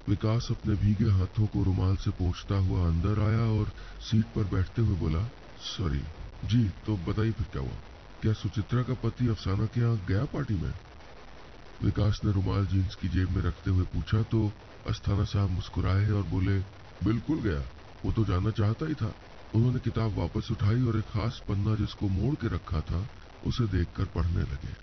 [0.08, 4.82] विकास अपने भीगे हाथों को रुमाल से पोंछता हुआ अंदर आया और सीट पर बैठते
[4.82, 6.02] हुए बोला, सॉरी,
[6.44, 7.78] जी तो बताइए फिर क्या हुआ?
[8.22, 10.72] क्या सुचित्रा का पति अफसाना के यहाँ गया पार्टी में?
[11.82, 14.52] विकास ने रुमाल जींस की जेब में रखते हुए पूछा तो
[14.86, 16.58] अस्थाना साहब मुस्कुराए और बोले,
[17.04, 17.62] बिल्कुल गया,
[18.04, 19.14] वो तो जाना चाहता ही था।
[19.54, 23.08] उन्होंने किताब वापस उठाई और एक खास पन्ना जिसको मोड़ के रखा था,
[23.46, 24.74] उसे देखकर पढ़ने लगे।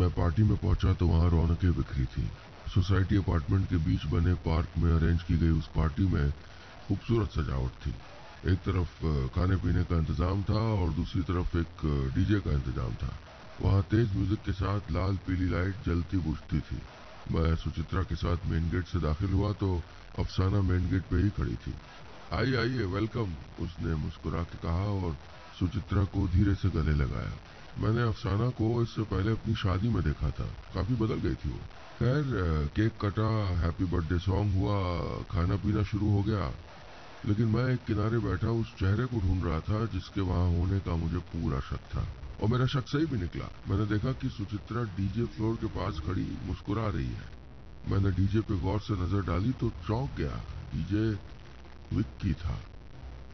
[0.00, 2.30] मैं पार्टी में पहुँचा तो वहाँ रौनकें बिखरी थी।
[2.70, 6.30] सोसाइटी अपार्टमेंट के बीच बने पार्क में अरेंज की गई उस पार्टी में
[6.88, 7.94] खूबसूरत सजावट थी।
[8.46, 8.92] एक तरफ़
[9.34, 11.82] खाने पीने का इंतज़ाम था और दूसरी तरफ़ एक
[12.14, 13.10] डीजे का इंतज़ाम था।
[13.60, 16.80] वहाँ तेज म्यूज़िक के साथ लाल पीली लाइट जलती बुझती थी।
[17.32, 19.74] मैं सुचित्रा के साथ मेन गेट से दाखिल हुआ तो
[20.18, 21.74] अफसाना मेन गेट पे ही खड़ी थी।
[22.32, 25.16] आइए आइए, वेलकम, उसने मुस्कुरा के कहा और
[25.58, 27.32] सुचित्रा को धीरे से गले लगाया।
[27.78, 31.58] मैंने अफसाना को इससे पहले अपनी शादी में देखा था। काफ़ी बदल गई थी वो।
[31.98, 32.24] खैर
[32.76, 33.28] केक कटा
[33.58, 34.76] हैप्पी बर्थडे सॉन्ग हुआ,
[35.30, 36.52] खाना पीना शुरू हो गया।
[37.26, 40.96] लेकिन मैं एक किनारे बैठा उस चेहरे को ढूंढ रहा था जिसके वहाँ होने का
[40.96, 42.06] मुझे पूरा शक था।
[42.42, 46.38] और मेरा शक सही भी निकला। मैंने देखा कि सुचित्रा डीजे फ्लोर के पास खड़ी
[46.42, 47.28] मुस्कुरा रही है।
[47.88, 51.10] मैंने डीजे पे गौर से नज़र डाली तो चौंक गया। डीजे
[51.96, 52.60] विक्की था।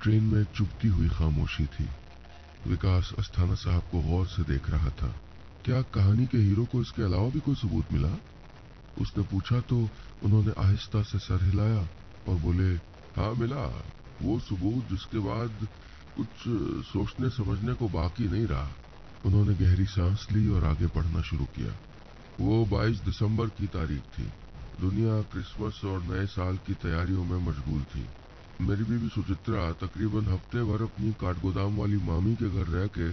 [0.02, 1.88] ट्रेन में चुपती हुई खामोशी थी।
[2.66, 5.14] विकास अस्थाना साहब को गौर से देख रहा था।
[5.64, 8.12] क्या कहानी के हीरो को इसके अलावा भी कोई सबूत मिला?
[8.98, 9.78] उसने पूछा तो
[10.22, 11.88] उन्होंने आहिस्ता से सर हिलाया
[12.28, 12.74] और बोले
[13.16, 13.64] हाँ मिला।
[14.22, 15.68] वो सबूत जिसके बाद
[16.16, 16.28] कुछ
[16.86, 18.68] सोचने समझने को बाकी नहीं रहा।
[19.24, 21.72] उन्होंने गहरी सांस ली और आगे पढ़ना शुरू किया।
[22.40, 24.24] वो 22 दिसंबर की तारीख थी।
[24.80, 28.06] दुनिया क्रिसमस और नए साल की तैयारियों में मशगूल थी।
[28.60, 33.08] मेरी बीवी सुचित्रा तकरीबन हफ़्ते भर अपनी काठगोदाम वाली मामी के घर रह के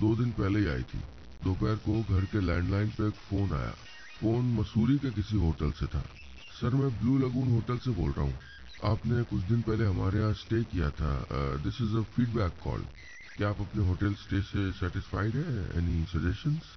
[0.00, 0.98] दो दिन पहले ही आई थी।
[1.44, 3.70] दोपहर को घर के लैंडलाइन पे एक फ़ोन आया।
[4.20, 6.02] फ़ोन मसूरी के किसी होटल से था।
[6.60, 8.38] सर, मैं ब्लू लगून होटल से बोल रहा हूँ।
[8.84, 11.12] आपने कुछ दिन पहले हमारे यहाँ स्टे किया था।
[11.62, 12.84] This is a feedback call
[13.36, 15.78] क्या आप अपने होटल स्टे से सेटिस्फाइड है?
[15.78, 16.74] एनी सजेशंस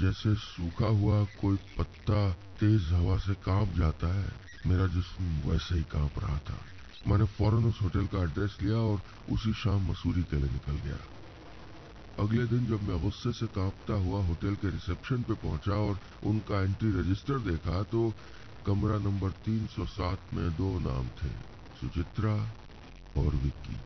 [0.00, 2.30] जैसे सूखा हुआ कोई पत्ता
[2.60, 4.28] तेज हवा से काँप जाता है,
[4.66, 6.58] मेरा जिस्म वैसे ही काँप रहा था।
[7.08, 10.98] मैंने फ़ौरन उस होटल का एड्रेस लिया और उसी शाम मसूरी के लिए निकल गया।
[12.18, 16.62] अगले दिन जब मैं गुस्से से कांपता हुआ होटल के रिसेप्शन पे पहुँचा और उनका
[16.62, 18.12] एंट्री रजिस्टर देखा तो
[18.66, 21.30] कमरा नंबर 307 में दो नाम थे,
[21.80, 22.34] सुचित्रा
[23.16, 23.76] और विक्की।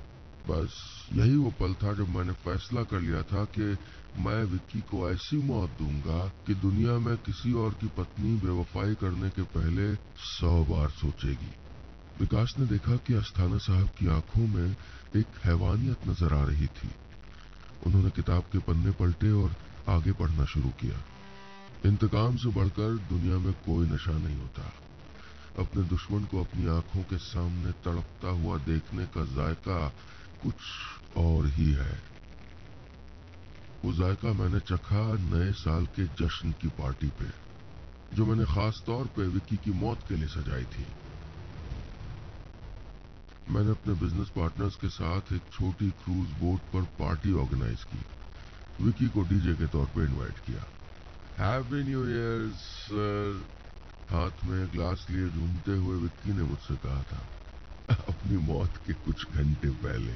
[0.48, 0.74] बस
[1.12, 3.77] यही वो पल था जब मैंने फैसला कर लिया था कि
[4.20, 9.31] मैं विक्की को ऐसी मौत दूँगा कि दुनिया में किसी और की पत्नी बेवफाई करने
[9.31, 9.94] के पहले
[10.31, 11.53] सौ बार सोचेगी।
[12.20, 14.77] विकास ने देखा कि अस्थाना साहब की आँखों में
[15.16, 16.90] एक हैवानियत नज़र आ रही थी।
[17.87, 19.57] उन्होंने किताब के पन्ने पलटे और
[19.88, 21.03] आगे पढ़ना शुरू किया।
[21.85, 24.72] इंतकाम से बढ़कर दुनिया में कोई नशा नहीं होता।
[25.59, 29.88] अपने दुश्मन को अपनी आँखों के सामने तड़पता हुआ देखने का जायका
[30.42, 30.55] कुछ
[31.16, 32.00] और ही है।
[33.85, 37.27] वो जायका मैंने चखा नए साल के जश्न की पार्टी पे,
[38.16, 40.87] जो मैंने खास तौर पे विक्की की मौत के लिए सजाई थी।
[43.46, 47.98] मैंने अपने बिज़नेस पार्टनर्स के साथ एक छोटी क्रूज बोट पर पार्टी ऑर्गेनाइज की।
[48.78, 50.62] विकी को डीजे के तौर पे इनवाइट किया।
[51.38, 53.42] हैप्पी न्यू ईयर सर
[54.09, 57.20] हाथ में ग्लास लिए झूमते हुए विक्की ने मुझसे कहा था,
[58.09, 60.12] अपनी मौत के कुछ घंटे पहले।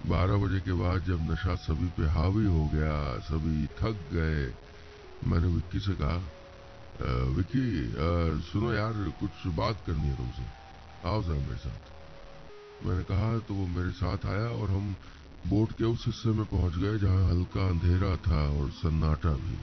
[0.00, 4.46] बारह बजे के बाद जब नशा सभी पे हावी हो गया, सभी थक गए,
[5.26, 6.18] मैंने विक्की से कहा
[7.32, 7.66] विक्की
[8.44, 10.59] सुनो यार, कुछ बात करनी है तुमसे।
[11.06, 14.94] आओ जरा मेरे साथ मैंने कहा तो वो मेरे साथ आया और हम
[15.46, 19.56] बोट के उस हिस्से में पहुँच गए जहाँ हल्का अंधेरा था और सन्नाटा भी।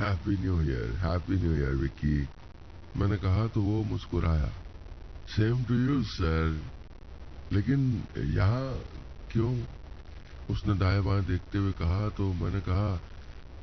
[0.00, 2.16] Happy new year happy new year Vicky.
[2.96, 4.52] मैंने कहा तो वो मुस्कुराया।
[5.28, 6.60] सेम टू यू सर
[7.52, 7.82] लेकिन
[8.36, 8.78] यहाँ
[9.32, 9.52] क्यों?
[10.50, 12.96] उसने दाएँ बाएँ देखते हुए कहा तो मैंने कहा,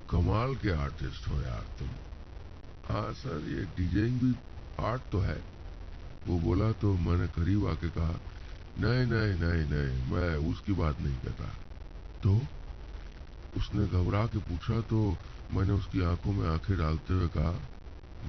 [0.09, 1.89] कमाल के आर्टिस्ट हो यार तुम।
[2.85, 4.35] हाँ सर ये डीजेइंग भी
[4.85, 5.54] आर्ट तो है।
[6.27, 8.19] वो बोला तो मैंने करीब आके कहा,
[8.77, 11.45] नहीं नहीं नहीं नहीं, मैं उसकी बात नहीं कहता।
[12.23, 12.31] तो
[13.55, 14.99] उसने घबरा के पूछा तो
[15.53, 17.51] मैंने उसकी आँखों में आँखें डालते हुए कहा,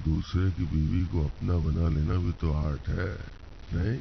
[0.03, 3.09] दूसरे की बीवी को अपना बना लेना भी तो आर्ट है,
[3.73, 3.99] नहीं?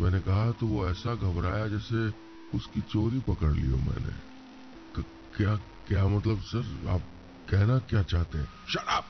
[0.00, 2.08] मैंने कहा तो वो ऐसा घबराया जैसे
[2.52, 4.14] उसकी चोरी पकड़ ली हो मैंने।
[5.36, 5.56] क्या
[5.88, 7.02] क्या मतलब सर, आप
[7.48, 8.48] कहना क्या चाहते हैं?
[8.68, 9.04] शराब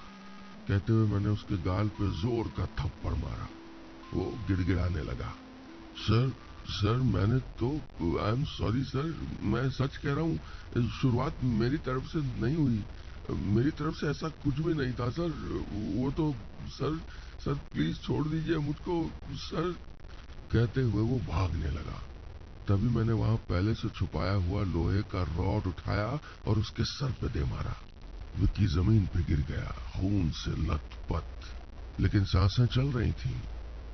[0.69, 3.49] कहते हुए मैंने उसके गाल पे ज़ोर का थप्पड़ मारा।
[4.15, 5.35] वो गिड़गिड़ाने लगा।
[5.97, 6.33] सर
[6.69, 7.69] सर, मैंने तो
[8.19, 9.05] आई एम सॉरी सर
[9.43, 10.39] मैं सच कह रहा हूँ,
[11.03, 12.85] शुरुआत मेरी तरफ़ से नहीं हुई।
[13.31, 15.31] मेरी तरफ़ से ऐसा कुछ भी नहीं था, सर।
[15.73, 16.35] वो तो
[16.67, 16.99] सर
[17.45, 19.77] सर प्लीज़ छोड़ दीजिए मुझको, सर।
[20.53, 22.03] कहते हुए वो भागने लगा।
[22.69, 27.29] तभी मैंने वहाँ पहले से छुपाया हुआ लोहे का रॉड उठाया और उसके सर पे
[27.29, 27.77] दे मारा।
[28.37, 33.41] विक्की ज़मीन पे गिर गया, खून से लथपथ। लेकिन साँसें चल रही थी।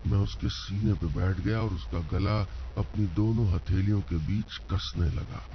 [0.06, 2.42] मैं उसके सीने पे बैठ गया और उसका गला
[2.78, 5.48] अपनी दोनों हथेलियों के बीच कसने लगा।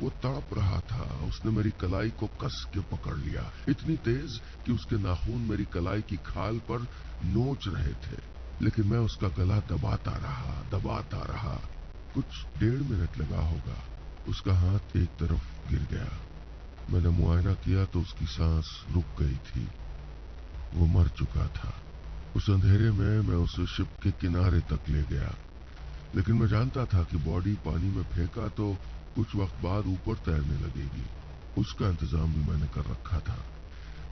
[0.00, 4.72] वो तड़प रहा था। उसने मेरी कलाई को कस के पकड़ लिया। इतनी तेज कि
[4.72, 6.86] उसके नाखून मेरी कलाई की खाल पर
[7.24, 11.60] नोच रहे थे। लेकिन मैं उसका गला दबाता रहा दबाता रहा।
[12.14, 12.24] कुछ
[12.58, 13.84] डेढ़ मिनट लगा होगा।
[14.28, 16.18] उसका हाथ एक तरफ़ गिर गया।
[16.90, 19.68] मैंने मुआयना किया तो उसकी सांस रुक गई थी।
[20.74, 21.83] वो मर चुका था।
[22.36, 25.34] उस अंधेरे में मैं उसे शिप के किनारे तक ले गया।
[26.14, 28.76] लेकिन मैं जानता था कि बॉडी पानी में फेंका तो
[29.16, 31.04] कुछ वक्त बाद ऊपर तैरने लगेगी।
[31.60, 33.38] उसका इंतज़ाम भी मैंने कर रखा था।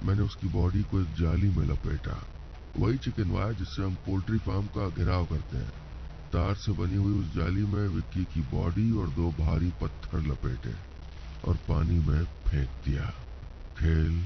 [0.05, 2.19] मैंने उसकी बॉडी को एक जाली में लपेटा।
[2.77, 5.73] वही चिकन वायर जिससे हम पोल्ट्री फार्म का घेराव करते हैं।
[6.33, 10.75] तार से बनी हुई उस जाली में विक्की की बॉडी और दो भारी पत्थर लपेटे
[11.49, 13.11] और पानी में फेंक दिया।
[13.79, 14.23] खेल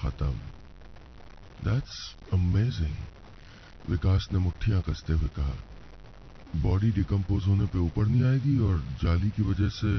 [0.00, 0.32] खत्म।
[1.64, 1.96] दैट्स
[2.32, 2.96] अमेजिंग
[3.90, 5.54] विकास ने मुट्ठियाँ कसते हुए कहा,
[6.62, 9.90] बॉडी डिकम्पोज होने पे ऊपर नहीं आएगी और जाली की वजह से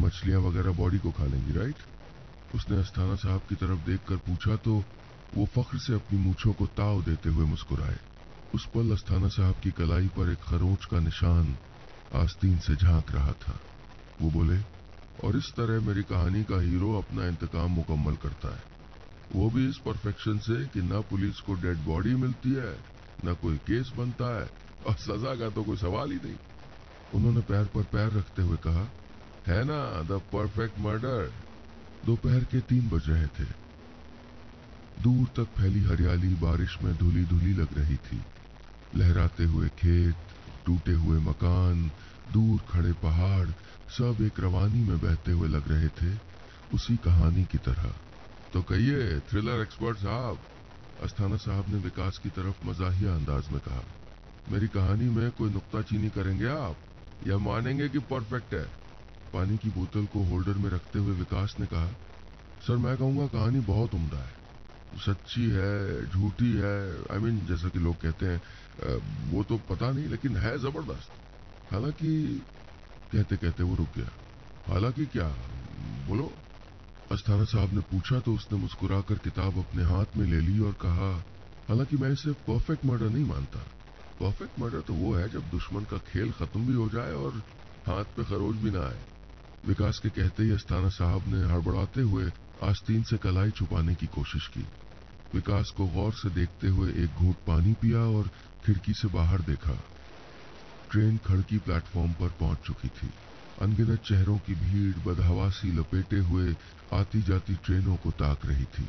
[0.00, 1.76] मछलियाँ वगैरह बॉडी को खा लेंगी, राइट?
[2.54, 4.82] उसने अस्थाना साहब की तरफ़ देखकर पूछा तो
[5.32, 7.96] वो फख्र से अपनी मूछों को ताव देते हुए मुस्कुराए।
[8.54, 11.56] उस पल अस्थाना साहब की कलाई पर एक खरोच का निशान
[12.14, 13.58] आस्तीन से झाँक रहा था।
[14.20, 14.58] वो बोले,
[15.24, 18.62] और इस तरह मेरी कहानी का हीरो अपना इंतकाम मुकम्मल करता है।
[19.34, 22.91] वो भी इस परफेक्शन से कि ना पुलिस को डेड बॉडी मिलती है
[23.24, 24.50] न कोई केस बनता है
[24.86, 26.36] और सजा का तो कोई सवाल ही नहीं।
[27.14, 28.88] उन्होंने पैर पर पैर रखते हुए कहा,
[29.46, 31.32] है ना, द परफेक्ट मर्डर।
[32.06, 33.48] दोपहर के तीन बज रहे थे।
[35.02, 38.22] दूर तक फैली हरियाली बारिश में धुली धुली लग रही थी।
[38.96, 40.14] लहराते हुए खेत,
[40.66, 41.90] टूटे हुए मकान,
[42.32, 43.48] दूर खड़े पहाड़,
[43.88, 46.18] सब एक रवानी में बहते हुए लग रहे थे।
[46.74, 47.94] उसी कहानी की तरह।
[48.52, 50.38] तो कहिए थ्रिलर एक्सपर्ट साहब
[51.02, 53.82] अस्थाना साहब ने विकास की तरफ़ मजाहिया अंदाज में कहा
[54.46, 56.76] मेरी कहानी में कोई नुक्ताचीनी करेंगे आप?
[57.20, 58.66] या मानेंगे कि परफेक्ट है?
[59.32, 61.90] पानी की बोतल को होल्डर में रखते हुए विकास ने कहा
[62.60, 64.40] सर मैं कहूँगा कहानी बहुत उम्दा है।
[64.92, 66.76] सच्ची है झूठी है
[67.10, 70.56] आई I मीन mean, जैसा कि लोग कहते हैं वो तो पता नहीं लेकिन है
[70.58, 71.10] ज़बरदस्त।
[71.70, 72.12] हालाँकि
[73.12, 74.10] कहते कहते वो रुक गया
[74.66, 75.28] हालाँकि क्या
[76.08, 76.30] बोलो।
[77.12, 81.10] अस्थाना साहब ने पूछा तो उसने मुस्कुराकर किताब अपने हाथ में ले ली और कहा,
[81.68, 83.58] हालाँकि मैं इसे परफेक्ट मर्डर नहीं मानता।
[84.20, 87.42] परफेक्ट मर्डर तो वो है जब दुश्मन का खेल खत्म भी हो जाए और
[87.86, 89.00] हाथ पे खरोज भी ना आए।
[89.66, 94.46] विकास के कहते ही अस्थाना साहब ने हड़बड़ाते हुए आस्तीन से कलाई छुपाने की कोशिश
[94.46, 94.66] की।
[95.34, 98.30] विकास को गौर से देखते हुए एक घूट पानी पिया और
[98.66, 99.78] खिड़की से बाहर देखा।
[100.90, 103.12] ट्रेन खड़की प्लेटफॉर्म पर पहुँच चुकी थी।
[103.62, 106.54] अनगिनत चेहरों की भीड़, बदहवासी लपेटे हुए
[106.92, 108.88] आती जाती ट्रेनों को ताक रही थी।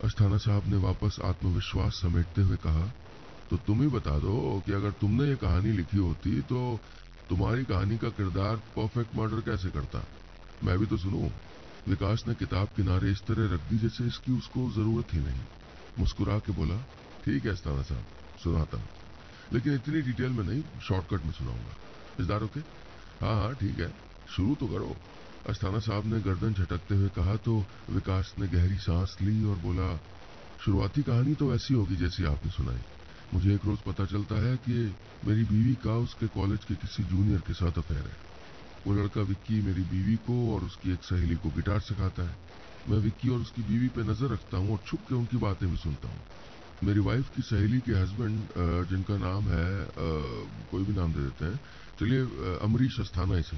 [0.00, 2.86] अस्थाना साहब ने वापस आत्मविश्वास समेटते हुए कहा
[3.50, 6.60] तो तुम ही बता दो कि अगर तुमने ये कहानी लिखी होती तो
[7.30, 10.04] तुम्हारी कहानी का किरदार परफेक्ट मर्डर कैसे करता?
[10.62, 11.28] मैं भी तो सुनू।
[11.86, 15.44] विकास ने किताब किनारे इस तरह रख दी जैसे इसकी उसको ज़रूरत ही नहीं।
[15.98, 16.78] मुस्कुरा के बोला,
[17.24, 18.04] ठीक है अस्ताना साहब,
[18.44, 18.88] सुनाता हूँ।
[19.52, 21.74] लेकिन इतनी डिटेल में नहीं, शॉर्टकट में सुनाऊँगा।
[22.20, 22.60] इस दार ओके?
[23.20, 23.92] हाँ हाँ ठीक है।
[24.26, 24.96] शुरू तो करो।
[25.44, 27.54] अस्थाना साहब ने गर्दन झटकते हुए कहा तो
[27.90, 29.88] विकास ने गहरी सांस ली और बोला,
[30.58, 32.82] शुरुआती कहानी तो ऐसी होगी जैसी आपने सुनाई।
[33.32, 34.74] मुझे एक रोज पता चलता है कि
[35.24, 38.16] मेरी बीवी का उसके कॉलेज के किसी जूनियर के साथ अफेयर है।
[38.86, 42.36] वो लड़का विक्की मेरी बीवी को और उसकी एक सहेली को गिटार सिखाता है।
[42.86, 45.76] मैं विक्की और उसकी बीवी पे नज़र रखता हूँ और छुप के उनकी बातें भी
[45.76, 46.22] सुनता हूँ।
[46.82, 48.48] मेरी वाइफ की सहेली के हस्बैंड
[48.88, 49.68] जिनका नाम है
[50.70, 51.60] कोई भी नाम दे देते हैं।
[51.98, 52.20] चलिए
[52.60, 53.56] अमरीश अस्थाना इसे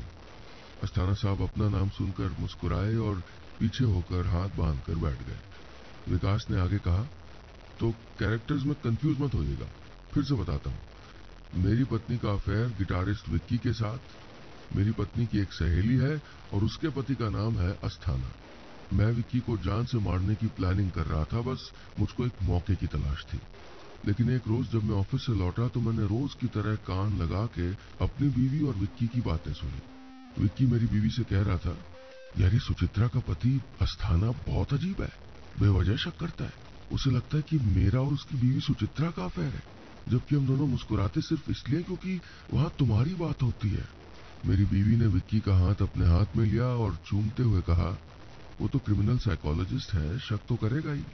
[0.83, 3.23] अस्थाना साहब अपना नाम सुनकर मुस्कुराए और
[3.61, 5.39] पीछे होकर हाथ बाँध कर बैठ गए।
[6.09, 7.03] विकास ने आगे कहा
[7.81, 9.67] तो कैरेक्टर्स में कंफ्यूज मत होइएगा।
[10.15, 13.99] फिर से बताता हूँ। मेरी पत्नी का अफेयर गिटारिस्ट विक्की के साथ,
[14.77, 16.21] मेरी पत्नी की एक सहेली है
[16.53, 18.33] और उसके पति का नाम है अस्थाना।
[18.93, 22.77] मैं विक्की को जान से मारने की प्लानिंग कर रहा था, बस मुझको एक मौके
[22.77, 23.41] की तलाश थी।
[24.07, 27.47] लेकिन एक रोज जब मैं ऑफ़िस से लौटा तो मैंने रोज की तरह कान लगा
[27.59, 27.71] के
[28.05, 29.81] अपनी बीवी और विक्की की बातें सुनी।
[30.39, 31.77] विक्की मेरी बीवी से कह रहा था,
[32.39, 35.11] यार सुचित्रा का पति अस्थाना बहुत अजीब है,
[35.61, 39.55] बेवजह शक करता है। उसे लगता है कि मेरा और उसकी बीवी सुचित्रा का अफेयर
[39.55, 39.63] है,
[40.09, 42.21] जबकि हम दोनों मुस्कुराते सिर्फ़ इसलिए क्योंकि
[42.53, 43.89] वहाँ तुम्हारी बात होती है।
[44.47, 47.97] मेरी बीवी ने विक्की का हाथ अपने हाथ में लिया और चूमते हुए कहा,
[48.61, 51.05] वो तो क्रिमिनल साइकोलॉजिस्ट है, शक तो करेगा ही।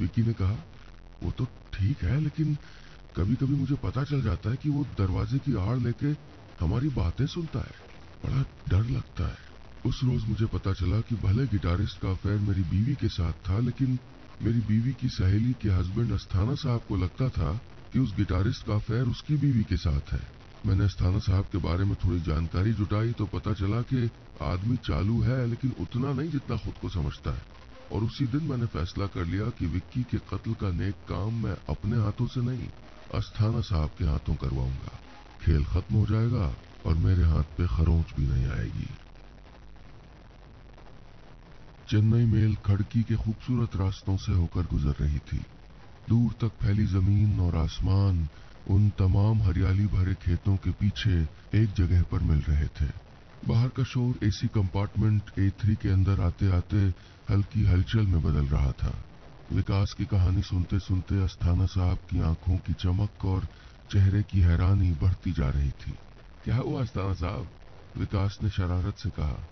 [0.00, 0.56] विक्की ने कहा,
[1.22, 2.56] वो तो ठीक है, लेकिन
[3.16, 6.06] कभी कभी मुझे पता चल जाता है कि वो दरवाजे की आड़ लेके
[6.64, 7.89] हमारी बातें सुनता है।
[8.24, 9.48] बड़ा डर लगता है।
[9.86, 13.58] उस रोज मुझे पता चला कि भले गिटारिस्ट का अफेयर मेरी बीवी के साथ था,
[13.58, 13.98] लेकिन
[14.42, 17.52] मेरी बीवी की सहेली के हस्बैंड अस्थाना साहब को लगता था
[17.92, 20.20] कि उस गिटारिस्ट का अफेयर उसकी बीवी के साथ है।
[20.66, 24.10] मैंने अस्थाना साहब के बारे में थोड़ी जानकारी जुटाई तो पता चला कि
[24.42, 27.42] आदमी चालू है, लेकिन उतना नहीं जितना खुद को समझता है।
[27.92, 31.56] और उसी दिन मैंने फैसला कर लिया कि विक्की के कत्ल का नेक काम मैं
[31.68, 32.68] अपने हाथों से नहीं,
[33.14, 34.98] अस्थाना साहब के हाथों करवाऊँगा।
[35.44, 36.54] खेल खत्म हो जाएगा
[36.86, 38.88] और मेरे हाथ पे खरोंच भी नहीं आएगी।
[41.90, 45.44] चेन्नई मेल खड़की के खूबसूरत रास्तों से होकर गुजर रही थी।
[46.08, 48.28] दूर तक फैली ज़मीन और आसमान
[48.68, 51.22] उन तमाम हरियाली भरे खेतों के पीछे
[51.54, 52.90] एक जगह पर मिल रहे थे।
[53.48, 56.76] बाहर का शोर एसी कंपार्टमेंट ए थ्री के अंदर आते आते
[57.30, 59.04] हल्की हलचल में बदल रहा था।
[59.52, 63.46] विकास की कहानी सुनते सुनते अस्थाना साहब की आँखों की चमक और
[63.92, 65.94] चेहरे की हैरानी बढ़ती जा रही थी।
[66.44, 67.48] क्या हुआ अस्थाना साहब?
[67.94, 69.46] विकास ने शरारत से कहा,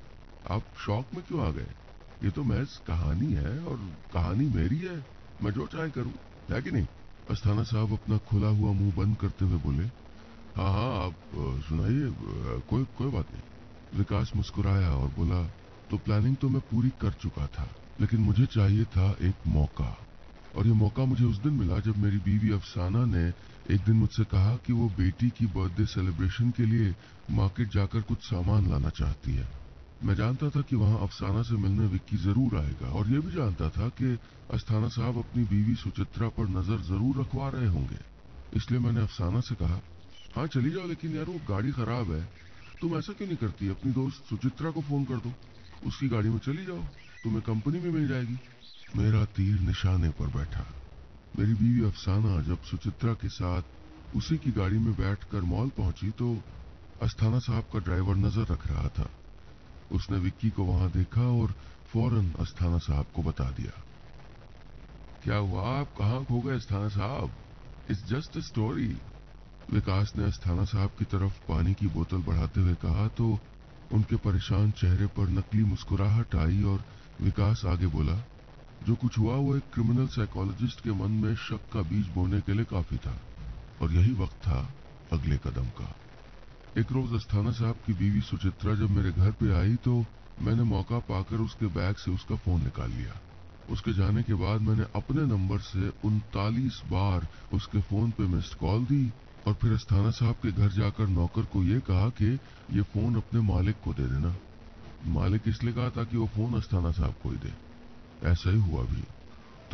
[0.44, 1.72] आप शौक में क्यों आ गए?
[2.20, 3.76] ये तो महज कहानी है और
[4.12, 4.96] कहानी मेरी है।
[5.40, 6.12] मैं जो चाहे करूँ,
[6.48, 6.86] है कि नहीं?
[7.26, 9.84] अस्थाना साहब अपना खुला हुआ मुँह बंद करते हुए बोले
[10.56, 11.14] हाँ हाँ आप
[11.68, 12.10] सुनाइए
[12.68, 15.42] कोई कोई बात नहीं। विकास मुस्कुराया और बोला
[15.90, 17.68] तो प्लानिंग तो मैं पूरी कर चुका था,
[18.00, 19.90] लेकिन मुझे चाहिए था एक मौका।
[20.54, 23.24] और ये मौका मुझे उस दिन मिला जब मेरी बीवी अफसाना ने
[23.74, 26.94] एक दिन मुझसे कहा कि वो बेटी की बर्थडे सेलिब्रेशन के लिए
[27.30, 29.46] मार्केट जाकर कुछ सामान लाना चाहती है।
[30.00, 33.68] मैं जानता था कि वहाँ अफसाना से मिलने विक्की ज़रूर आएगा और ये भी जानता
[33.70, 34.18] था कि
[34.50, 37.98] अस्थाना साहब अपनी बीवी सुचित्रा पर नज़र ज़रूर रखवा रहे होंगे।
[38.52, 39.80] इसलिए मैंने अफसाना से कहा
[40.36, 42.22] हाँ चली जाओ, लेकिन यार वो गाड़ी खराब है।
[42.82, 43.68] तुम ऐसा क्यों नहीं करती?
[43.68, 45.32] अपनी दोस्त सुचित्रा को फ़ोन कर दो।
[45.88, 46.82] उसकी गाड़ी में चली जाओ।
[47.24, 48.36] तुम्हें कंपनी में मिल जाएगी।
[48.96, 50.64] मेरा तीर निशाने पर बैठा।
[51.34, 56.36] मेरी बीवी अफसाना जब सुचित्रा के साथ उसी की गाड़ी में बैठकर मॉल पहुँची तो
[57.02, 59.08] अस्थाना साहब का ड्राइवर नज़र रख रहा था।
[59.92, 61.54] उसने विक्की को वहाँ देखा और
[61.92, 63.82] फ़ौरन अस्थाना साहब को बता दिया।
[65.24, 65.62] क्या हुआ?
[65.70, 67.30] आप कहाँ खो गए अस्थाना साहब?
[67.90, 68.88] It's just story.
[69.72, 73.38] विकास ने अस्थाना साहब की तरफ़ पानी की बोतल बढ़ाते हुए कहा तो
[73.92, 76.84] उनके परेशान चेहरे पर नकली मुस्कुराहट आई और
[77.20, 78.16] विकास आगे बोला
[78.80, 82.54] जो कुछ हुआ वो एक क्रिमिनल साइकोलॉजिस्ट के मन में शक का बीज बोने के
[82.54, 83.18] लिए काफ़ी था
[83.80, 84.60] और यही वक्त था
[85.10, 85.94] अगले कदम का।
[86.76, 90.04] एक रोज अस्थाना साहब की बीवी सुचित्रा जब मेरे घर पे आई तो
[90.42, 93.20] मैंने मौका पाकर उसके बैग से उसका फ़ोन निकाल लिया।
[93.68, 98.84] उसके जाने के बाद मैंने अपने नंबर से उनतालीस बार उसके फ़ोन पे मिस्ड कॉल
[98.86, 99.04] दी
[99.46, 102.32] और फिर अस्थाना साहब के घर जाकर नौकर को ये कहा कि
[102.70, 104.36] ये फ़ोन अपने मालिक को दे देना।
[105.14, 107.52] मालिक इसलिए कहा था कि वो फ़ोन अस्थाना साहब को ही दे।
[108.24, 109.04] ऐसा ही हुआ भी।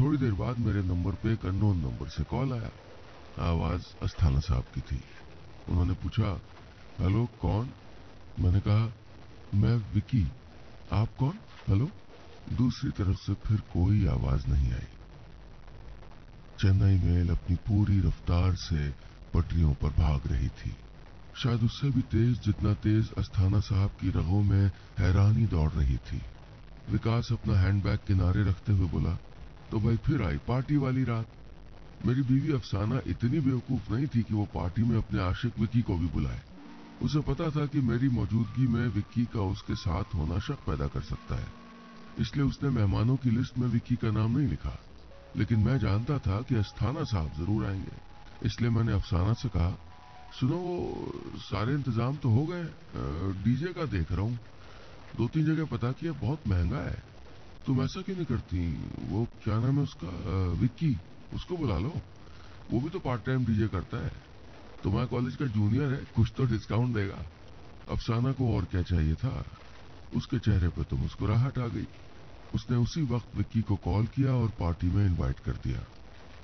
[0.01, 2.71] थोड़ी देर बाद मेरे नंबर पे एक अननोन नंबर से कॉल आया।
[3.39, 5.05] आवाज़ अस्थाना साहब की थी।
[5.69, 6.41] उन्होंने पूछा,
[7.01, 7.71] हेलो, कौन?
[8.39, 8.93] मैंने कहा,
[9.55, 10.33] मैं विकी।
[10.93, 11.39] आप कौन?
[11.69, 11.91] हेलो?
[12.53, 14.95] दूसरी तरफ़ से फिर कोई आवाज़ नहीं आई।
[16.61, 18.91] चेन्नई मेल अपनी पूरी रफ्तार से
[19.35, 20.77] पटरियों पर भाग रही थी।
[21.43, 26.23] शायद उससे भी तेज जितना तेज अस्थाना साहब की रगों में हैरानी दौड़ रही थी।
[26.87, 29.15] विकास अपना हैंडबैग किनारे रखते हुए बोला
[29.71, 31.27] तो भाई फिर आई पार्टी वाली रात।
[32.01, 35.97] मेरी बीवी अफसाना इतनी बेवकूफ़ नहीं थी कि वो पार्टी में अपने आशिक विक्की को
[35.99, 36.41] भी बुलाए।
[37.01, 41.03] उसे पता था कि मेरी मौजूदगी में विक्की का उसके साथ होना शक पैदा कर
[41.03, 41.53] सकता है।
[42.19, 44.79] इसलिए उसने मेहमानों की लिस्ट में विक्की का नाम नहीं लिखा।
[45.35, 49.77] लेकिन मैं जानता था कि अस्थाना साहब ज़रूर आएँगे। इसलिए मैंने अफसाना से कहा,
[50.33, 52.65] सुनो, वो सारे इंतज़ाम तो हो गए।
[53.45, 54.39] डीजे का देख रहा हूँ।
[55.17, 57.03] दो तीन जगह पता किया, बहुत महँगा है।
[57.67, 58.89] तुम ऐसा क्यों नहीं करती?
[59.09, 60.09] वो, क्या नाम है उसका?
[60.61, 60.97] विक्की,
[61.35, 61.95] उसको बुला लो।
[62.71, 64.13] वो भी तो पार्ट टाइम डीजे करता है।
[64.83, 67.27] तुम्हारा कॉलेज का जूनियर है, कुछ तो डिस्काउंट देगा।
[67.91, 69.45] अफसाना को और क्या चाहिए था?
[70.15, 71.87] उसके चेहरे पर तो मुस्कुराहट आ गई।
[72.55, 75.81] उसने उसी वक्त विक्की को कॉल किया और पार्टी में इनवाइट कर दिया।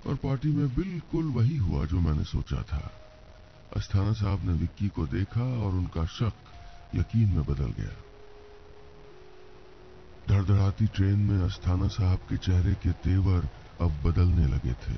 [0.06, 2.92] और पार्टी में बिल्कुल वही हुआ जो मैंने सोचा था।
[3.76, 6.32] अस्थाना साहब ने विक्की को देखा और उनका शक
[6.94, 8.09] यकीन में बदल गया।
[10.28, 13.48] धड़धड़ाती ट्रेन में अस्थाना साहब के चेहरे के तेवर
[13.80, 14.96] अब बदलने लगे थे।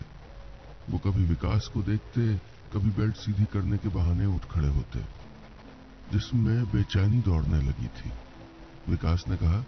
[0.91, 2.37] वो कभी विकास को देखते,
[2.73, 5.01] कभी बेल्ट सीधी करने के बहाने उठ खड़े होते।
[6.13, 8.11] जिसमें बेचैनी दौड़ने लगी थी।
[8.89, 9.63] विकास ने कहा,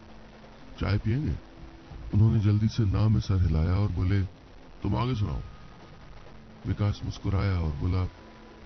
[0.81, 1.37] चाय पियेंगे?
[2.15, 4.23] उन्होंने जल्दी से ना में सर हिलाया और बोले,
[4.83, 5.41] तुम आगे सुनाओ।
[6.67, 8.07] विकास मुस्कुराया और बोला,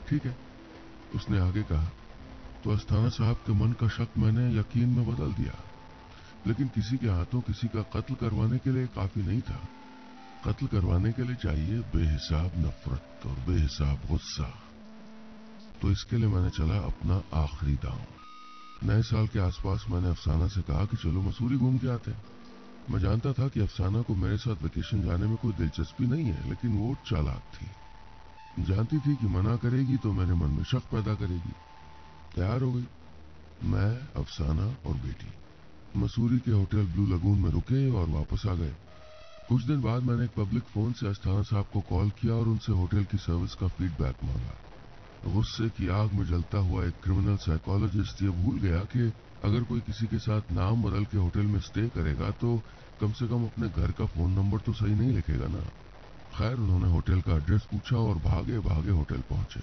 [0.08, 0.36] ठीक है।
[1.14, 1.84] उसने आगे कहा
[2.64, 5.67] तो अस्थाना साहब के मन का शक मैंने यकीन में बदल दिया।
[6.48, 9.68] लेकिन किसी के हाथों किसी का कत्ल करवाने के लिए काफ़ी नहीं था।
[10.44, 14.62] कत्ल करवाने के लिए चाहिए बेहिसाब नफरत और बेहिसाब गुस्सा।
[15.82, 18.06] तो इसके लिए मैंने चला अपना आखिरी दांव।
[18.82, 22.24] नए साल के आसपास मैंने अफसाना से कहा कि चलो मसूरी घूम के आते हैं।
[22.90, 26.50] मैं जानता था कि अफसाना को मेरे साथ वेकेशन जाने में कोई दिलचस्पी नहीं है,
[26.50, 27.66] लेकिन वो चालाक थी।
[28.64, 31.52] जानती थी कि मना करेगी तो मेरे मन में शक पैदा करेगी।
[32.34, 32.84] तैयार हो गई।
[33.62, 35.32] मैं, अफसाना और बेटी।
[35.96, 38.74] मसूरी के होटल ब्लू लगून में रुके और वापस आ गए।
[39.48, 42.72] कुछ दिन बाद मैंने एक पब्लिक फ़ोन से अस्थाना साहब को कॉल किया और उनसे
[42.72, 44.58] होटल की सर्विस का फीडबैक मांगा।
[45.26, 49.12] गुस्से की आग में जलता हुआ एक क्रिमिनल साइकोलॉजिस्ट ये भूल गया कि
[49.44, 52.58] अगर कोई किसी के साथ नाम बदल के होटल में स्टे करेगा तो
[53.00, 55.64] कम से कम अपने घर का फ़ोन नंबर तो सही नहीं लिखेगा ना।
[56.32, 59.60] खैर, उन्होंने होटल का एड्रेस पूछा और भागे भागे होटल पहुँचे।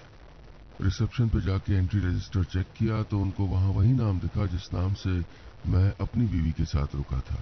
[0.79, 4.93] रिसेप्शन पे जाके एंट्री रजिस्टर चेक किया तो उनको वहाँ वही नाम दिखा जिस नाम
[4.93, 5.21] से
[5.67, 7.41] मैं अपनी बीवी के साथ रुका था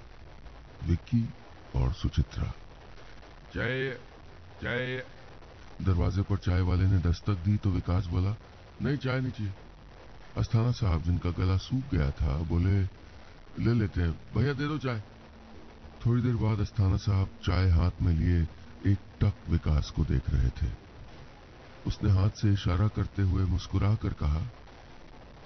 [0.84, 1.24] विक्की
[1.76, 2.52] और सुचित्रा।
[3.54, 3.90] चाय
[4.62, 5.04] चाय
[5.82, 8.36] दरवाजे पर चाय वाले ने दस्तक दी तो विकास बोला
[8.82, 9.54] नहीं चाय नहीं चाहिए।
[10.38, 12.82] अस्थाना साहब जिनका गला सूख गया था बोले
[13.60, 15.04] ले लेते हैं। भैया दे दो चाय।
[16.06, 18.42] थोड़ी देर बाद अस्थाना साहब चाय हाथ में लिए
[18.92, 20.72] एक टक विकास को देख रहे थे।
[21.88, 24.42] उसने हाथ से इशारा करते हुए मुस्कुरा कर कहा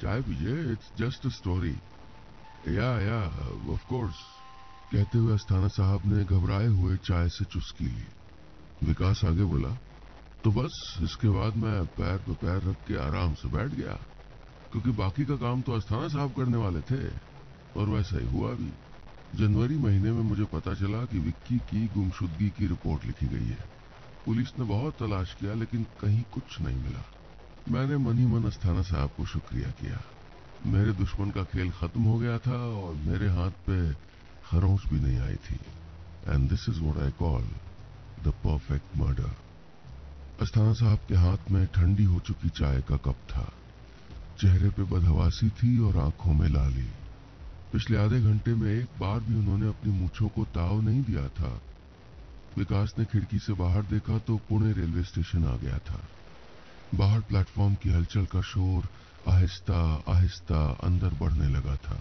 [0.02, 1.76] चाय पीजिए इट्स जस्ट अ स्टोरी
[2.68, 3.20] या या
[3.74, 4.16] ऑफ़ कोर्स
[4.92, 8.08] कहते हुए अस्थाना साहब ने घबराए हुए चाय से चुस्की ली।
[8.82, 9.70] विकास आगे बोला
[10.44, 13.94] तो बस, इसके बाद मैं पैर पे पैर रख के आराम से बैठ गया,
[14.72, 17.02] क्योंकि बाकी का काम तो अस्थाना साहब करने वाले थे,
[17.76, 18.72] और वैसा ही हुआ भी।
[19.36, 23.64] जनवरी महीने में मुझे पता चला कि विक्की की गुमशुदगी की रिपोर्ट लिखी गई है।
[24.26, 27.04] पुलिस ने बहुत तलाश किया, लेकिन कहीं कुछ नहीं मिला।
[27.72, 30.02] मैंने मन ही मन अस्थाना साहब को शुक्रिया किया।
[30.66, 33.94] मेरे दुश्मन का खेल खत्म हो गया था और मेरे हाथ पे
[34.50, 35.60] खरोंच भी नहीं आई थी।
[36.28, 37.44] And this is what I call
[38.24, 39.36] the perfect murder
[40.42, 43.54] Asthana साहब के हाथ में ठंडी हो चुकी चाय का कप था।
[44.42, 46.88] चेहरे पे बदहवासी थी और आँखों में लाली।
[47.74, 51.62] पिछले आधे घंटे में एक बार भी उन्होंने अपनी मूछों को ताव नहीं दिया था।
[52.58, 56.08] विकास ने खिड़की से बाहर देखा तो पुणे रेलवे स्टेशन आ गया था।
[56.96, 58.90] बाहर प्लेटफॉर्म की हलचल का शोर
[59.28, 61.96] आहिस्ता आहिस्ता अंदर बढ़ने लगा था।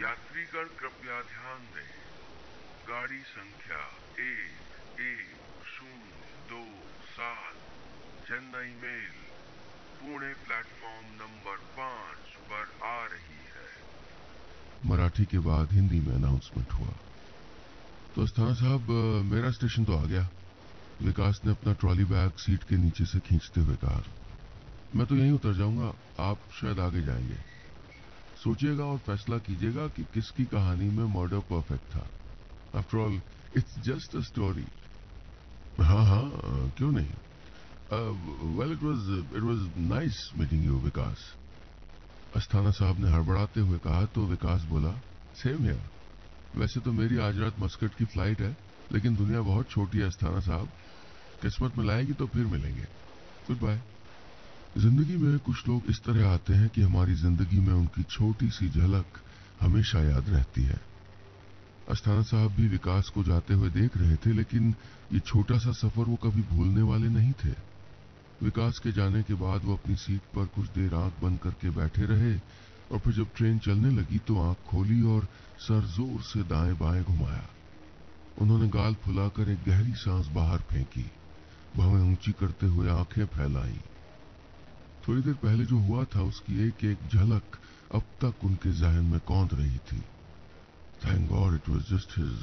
[0.00, 1.92] यात्रीगण कृपया ध्यान दें।
[2.88, 3.82] गाड़ी संख्या
[4.20, 6.12] एक एक शून्य
[6.50, 6.64] दो
[7.04, 7.54] सात
[8.28, 9.14] Chennai mail
[10.00, 13.68] Pune platform number पाँच पर आ रही है।
[14.86, 16.92] मराठी के बाद हिंदी में अनाउंसमेंट हुआ।
[18.16, 18.90] तो अस्थाना साहब
[19.24, 20.28] मेरा स्टेशन तो आ गया।
[21.02, 24.02] विकास ने अपना ट्रॉली बैग सीट के नीचे से खींचते हुए कहा।
[24.96, 27.36] मैं तो यहीं उतर जाऊँगा। आप शायद आगे जाएँगे।
[28.36, 32.06] सोचिएगा और फैसला कीजिएगा कि किसकी कहानी में मर्डर परफेक्ट था।
[32.74, 33.20] After all
[33.56, 34.66] it's just a story
[35.78, 37.12] हाँ हाँ क्यों नहीं?
[38.58, 41.26] Well it was it was nice meeting you Vikas.
[42.32, 44.92] Asthana साहब ने हड़बड़ाते हुए कहा तो विकास बोला
[45.34, 45.78] सेम है
[46.54, 48.56] वैसे तो मेरी आज रात मस्कट की फ़्लाइट है,
[48.92, 50.68] लेकिन दुनिया बहुत छोटी है, अस्थाना साहब।
[51.42, 52.86] किस्मत में लाएगी तो फिर मिलेंगे।
[53.46, 53.80] गुड बाय
[54.78, 58.68] ज़िंदगी में कुछ लोग इस तरह आते हैं कि हमारी ज़िंदगी में उनकी छोटी सी
[58.70, 59.18] झलक
[59.60, 60.78] हमेशा याद रहती है।
[61.88, 64.74] अस्थाना साहब भी विकास को जाते हुए देख रहे थे, लेकिन
[65.12, 67.54] ये छोटा सा सफ़र वो कभी भूलने वाले नहीं थे।
[68.42, 72.06] विकास के जाने के बाद वो अपनी सीट पर कुछ देर आँख बंद करके बैठे
[72.06, 72.32] रहे
[72.92, 77.02] और फिर जब ट्रेन चलने लगी तो आँख खोली और सर ज़ोर से दाएँ बाएँ
[77.04, 77.46] घुमाया।
[78.40, 81.10] उन्होंने गाल फुलाकर एक गहरी सांस बाहर फेंकी।
[81.76, 83.78] भवें ऊँची करते हुए आँखें फैलाई।
[85.08, 87.58] थोड़ी देर पहले जो हुआ था, उसकी एक एक झलक
[87.94, 90.00] अब तक उनके जहन में कौंध रही थी।
[91.02, 92.34] Thank god it was just his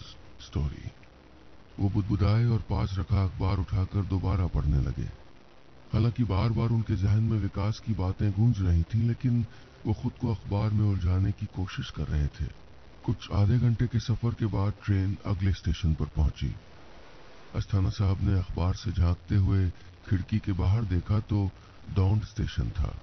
[0.46, 0.90] story
[1.80, 5.10] वो बुदबुदाए और पास रखा अखबार उठाकर दोबारा पढ़ने लगे।
[5.94, 9.46] हालाँकि बार बार उनके जहन में विकास की बातें गूंज रही थी, लेकिन
[9.86, 12.46] वो खुद को अखबार में उलझाने की कोशिश कर रहे थे।
[13.04, 16.56] कुछ आधे घंटे के सफ़र के बाद ट्रेन अगले स्टेशन पर पहुँची।
[17.56, 19.70] अस्थाना साहब ने अखबार से झांकते हुए
[20.10, 21.50] खिड़की के बाहर देखा तो
[21.94, 22.94] डॉन्ड स्टेशन था।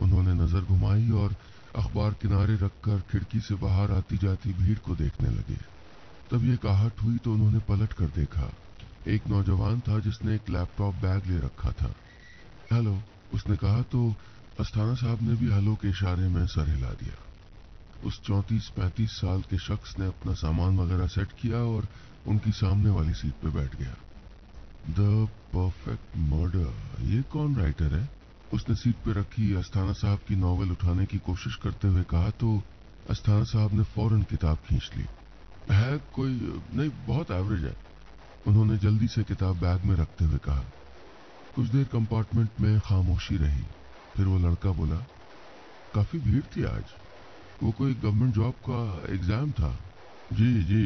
[0.00, 1.34] उन्होंने नज़र घुमाई और
[1.76, 5.58] अखबार किनारे रखकर खिड़की से बाहर आती जाती भीड़ को देखने लगे।
[6.30, 8.52] तब ये काहट हुई तो उन्होंने पलट कर देखा।
[9.08, 11.94] एक नौजवान था जिसने एक लैपटॉप बैग ले रखा था।
[12.72, 12.98] हेलो,
[13.34, 14.14] उसने कहा तो
[14.60, 17.16] अस्थाना साहब ने भी हेलो के इशारे में सर हिला दिया।
[18.04, 21.88] उस चौंतीस पैंतीस साल के शख्स ने अपना सामान वगैरह सेट किया और
[22.26, 23.94] उनकी सामने वाली सीट पर बैठ गया।
[24.84, 28.08] द परफेक्ट मर्डर ये कौन राइटर है?
[28.52, 32.62] उसने सीट पे रखी अस्थाना साहब की नॉवेल उठाने की कोशिश करते हुए कहा तो
[33.10, 35.04] अस्थाना साहब ने फ़ौरन किताब खींच ली।
[35.70, 36.30] है कोई,
[36.74, 37.74] नहीं, बहुत एवरेज है।
[38.46, 40.64] उन्होंने जल्दी से किताब बैग में रखते हुए कहा।
[41.56, 43.64] कुछ देर कंपार्टमेंट में खामोशी रही।
[44.16, 44.96] फिर वो लड़का बोला,
[45.94, 46.84] काफ़ी भीड़ थी आज।
[47.62, 49.76] वो कोई गवर्नमेंट जॉब का एग्ज़ाम था।
[50.32, 50.84] जी जी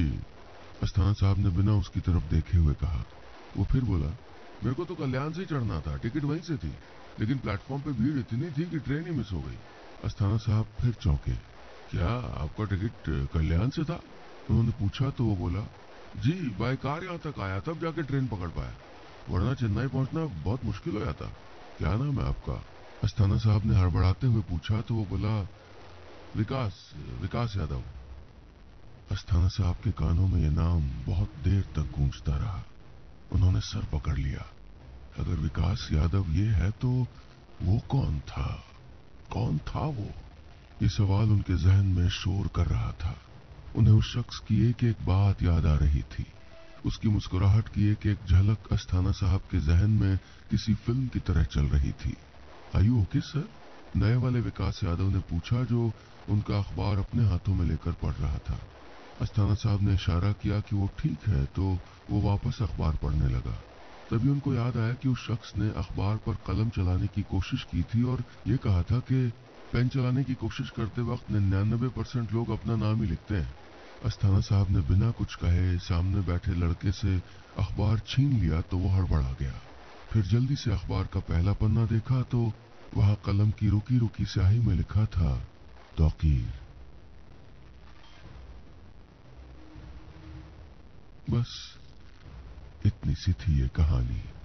[0.83, 3.05] अस्थाना साहब ने बिना उसकी तरफ़ देखे हुए कहा।
[3.57, 4.07] वो फिर बोला,
[4.63, 6.73] मेरे को तो कल्याण से ही चढ़ना था, टिकट वहीं से थी,
[7.21, 9.59] लेकिन प्लेटफॉर्म पे भीड़ इतनी थी कि ट्रेन ही मिस हो गई.
[10.05, 11.33] अस्थाना साहब फिर चौंके,
[11.91, 14.01] क्या आपका टिकट कल्याण से था?
[14.51, 15.67] उन्होंने पूछा तो वो बोला,
[16.17, 18.73] जी, बाय कार यहाँ तक आया, तब जाके ट्रेन पकड़ पाया।
[19.29, 21.27] वरना चेन्नई पहुँचना बहुत मुश्किल हो जाता।
[21.79, 22.63] क्या नाम है आपका?
[23.05, 25.41] अस्थाना साहब ने हड़बड़ाते हुए पूछा तो वो बोला,
[26.37, 26.79] विकास
[27.23, 27.83] विकास यादव।
[29.11, 32.63] अस्थाना साहब के कानों में यह नाम बहुत देर तक गूंजता रहा।
[33.33, 34.47] उन्होंने सर पकड़ लिया।
[35.19, 37.07] अगर विकास यादव ये है तो
[37.63, 38.65] वो कौन था?
[39.33, 40.11] कौन था वो?
[40.83, 43.17] ये सवाल उनके जहन में शोर कर रहा था।
[43.77, 46.27] उन्हें उस शख्स की एक एक बात याद आ रही थी।
[46.87, 50.19] उसकी मुस्कुराहट की एक एक झलक अस्थाना साहब के जहन में
[50.51, 52.17] किसी फ़िल्म की तरह चल रही थी।
[52.77, 53.49] आयु ओके सर?
[53.97, 55.93] नए वाले विकास यादव ने पूछा जो
[56.29, 58.61] उनका अखबार अपने हाथों में लेकर पढ़ रहा था।
[59.21, 61.65] अस्थाना साहब ने इशारा किया कि वो ठीक है तो
[62.11, 63.57] वो वापस अखबार पढ़ने लगा।
[64.11, 67.83] तभी उनको याद आया कि उस शख्स ने अखबार पर कलम चलाने की कोशिश की
[67.85, 69.29] थी और ये कहा था कि
[69.73, 73.55] पेन चलाने की कोशिश करते वक्त निन्यानबे परसेंट लोग अपना नाम ही लिखते हैं।
[74.05, 77.17] अस्थाना साहब ने बिना कुछ कहे सामने बैठे लड़के से
[77.59, 79.55] अखबार छीन लिया तो वो हड़बड़ा गया।
[80.13, 82.53] फिर जल्दी से अखबार का पहला पन्ना देखा तो
[82.97, 85.35] वहाँ कलम की रुकी रुकी स्याही में लिखा था,
[85.97, 86.66] तौकीर।
[91.31, 91.79] बस
[92.87, 94.36] इतनी सी थी ये कहानी।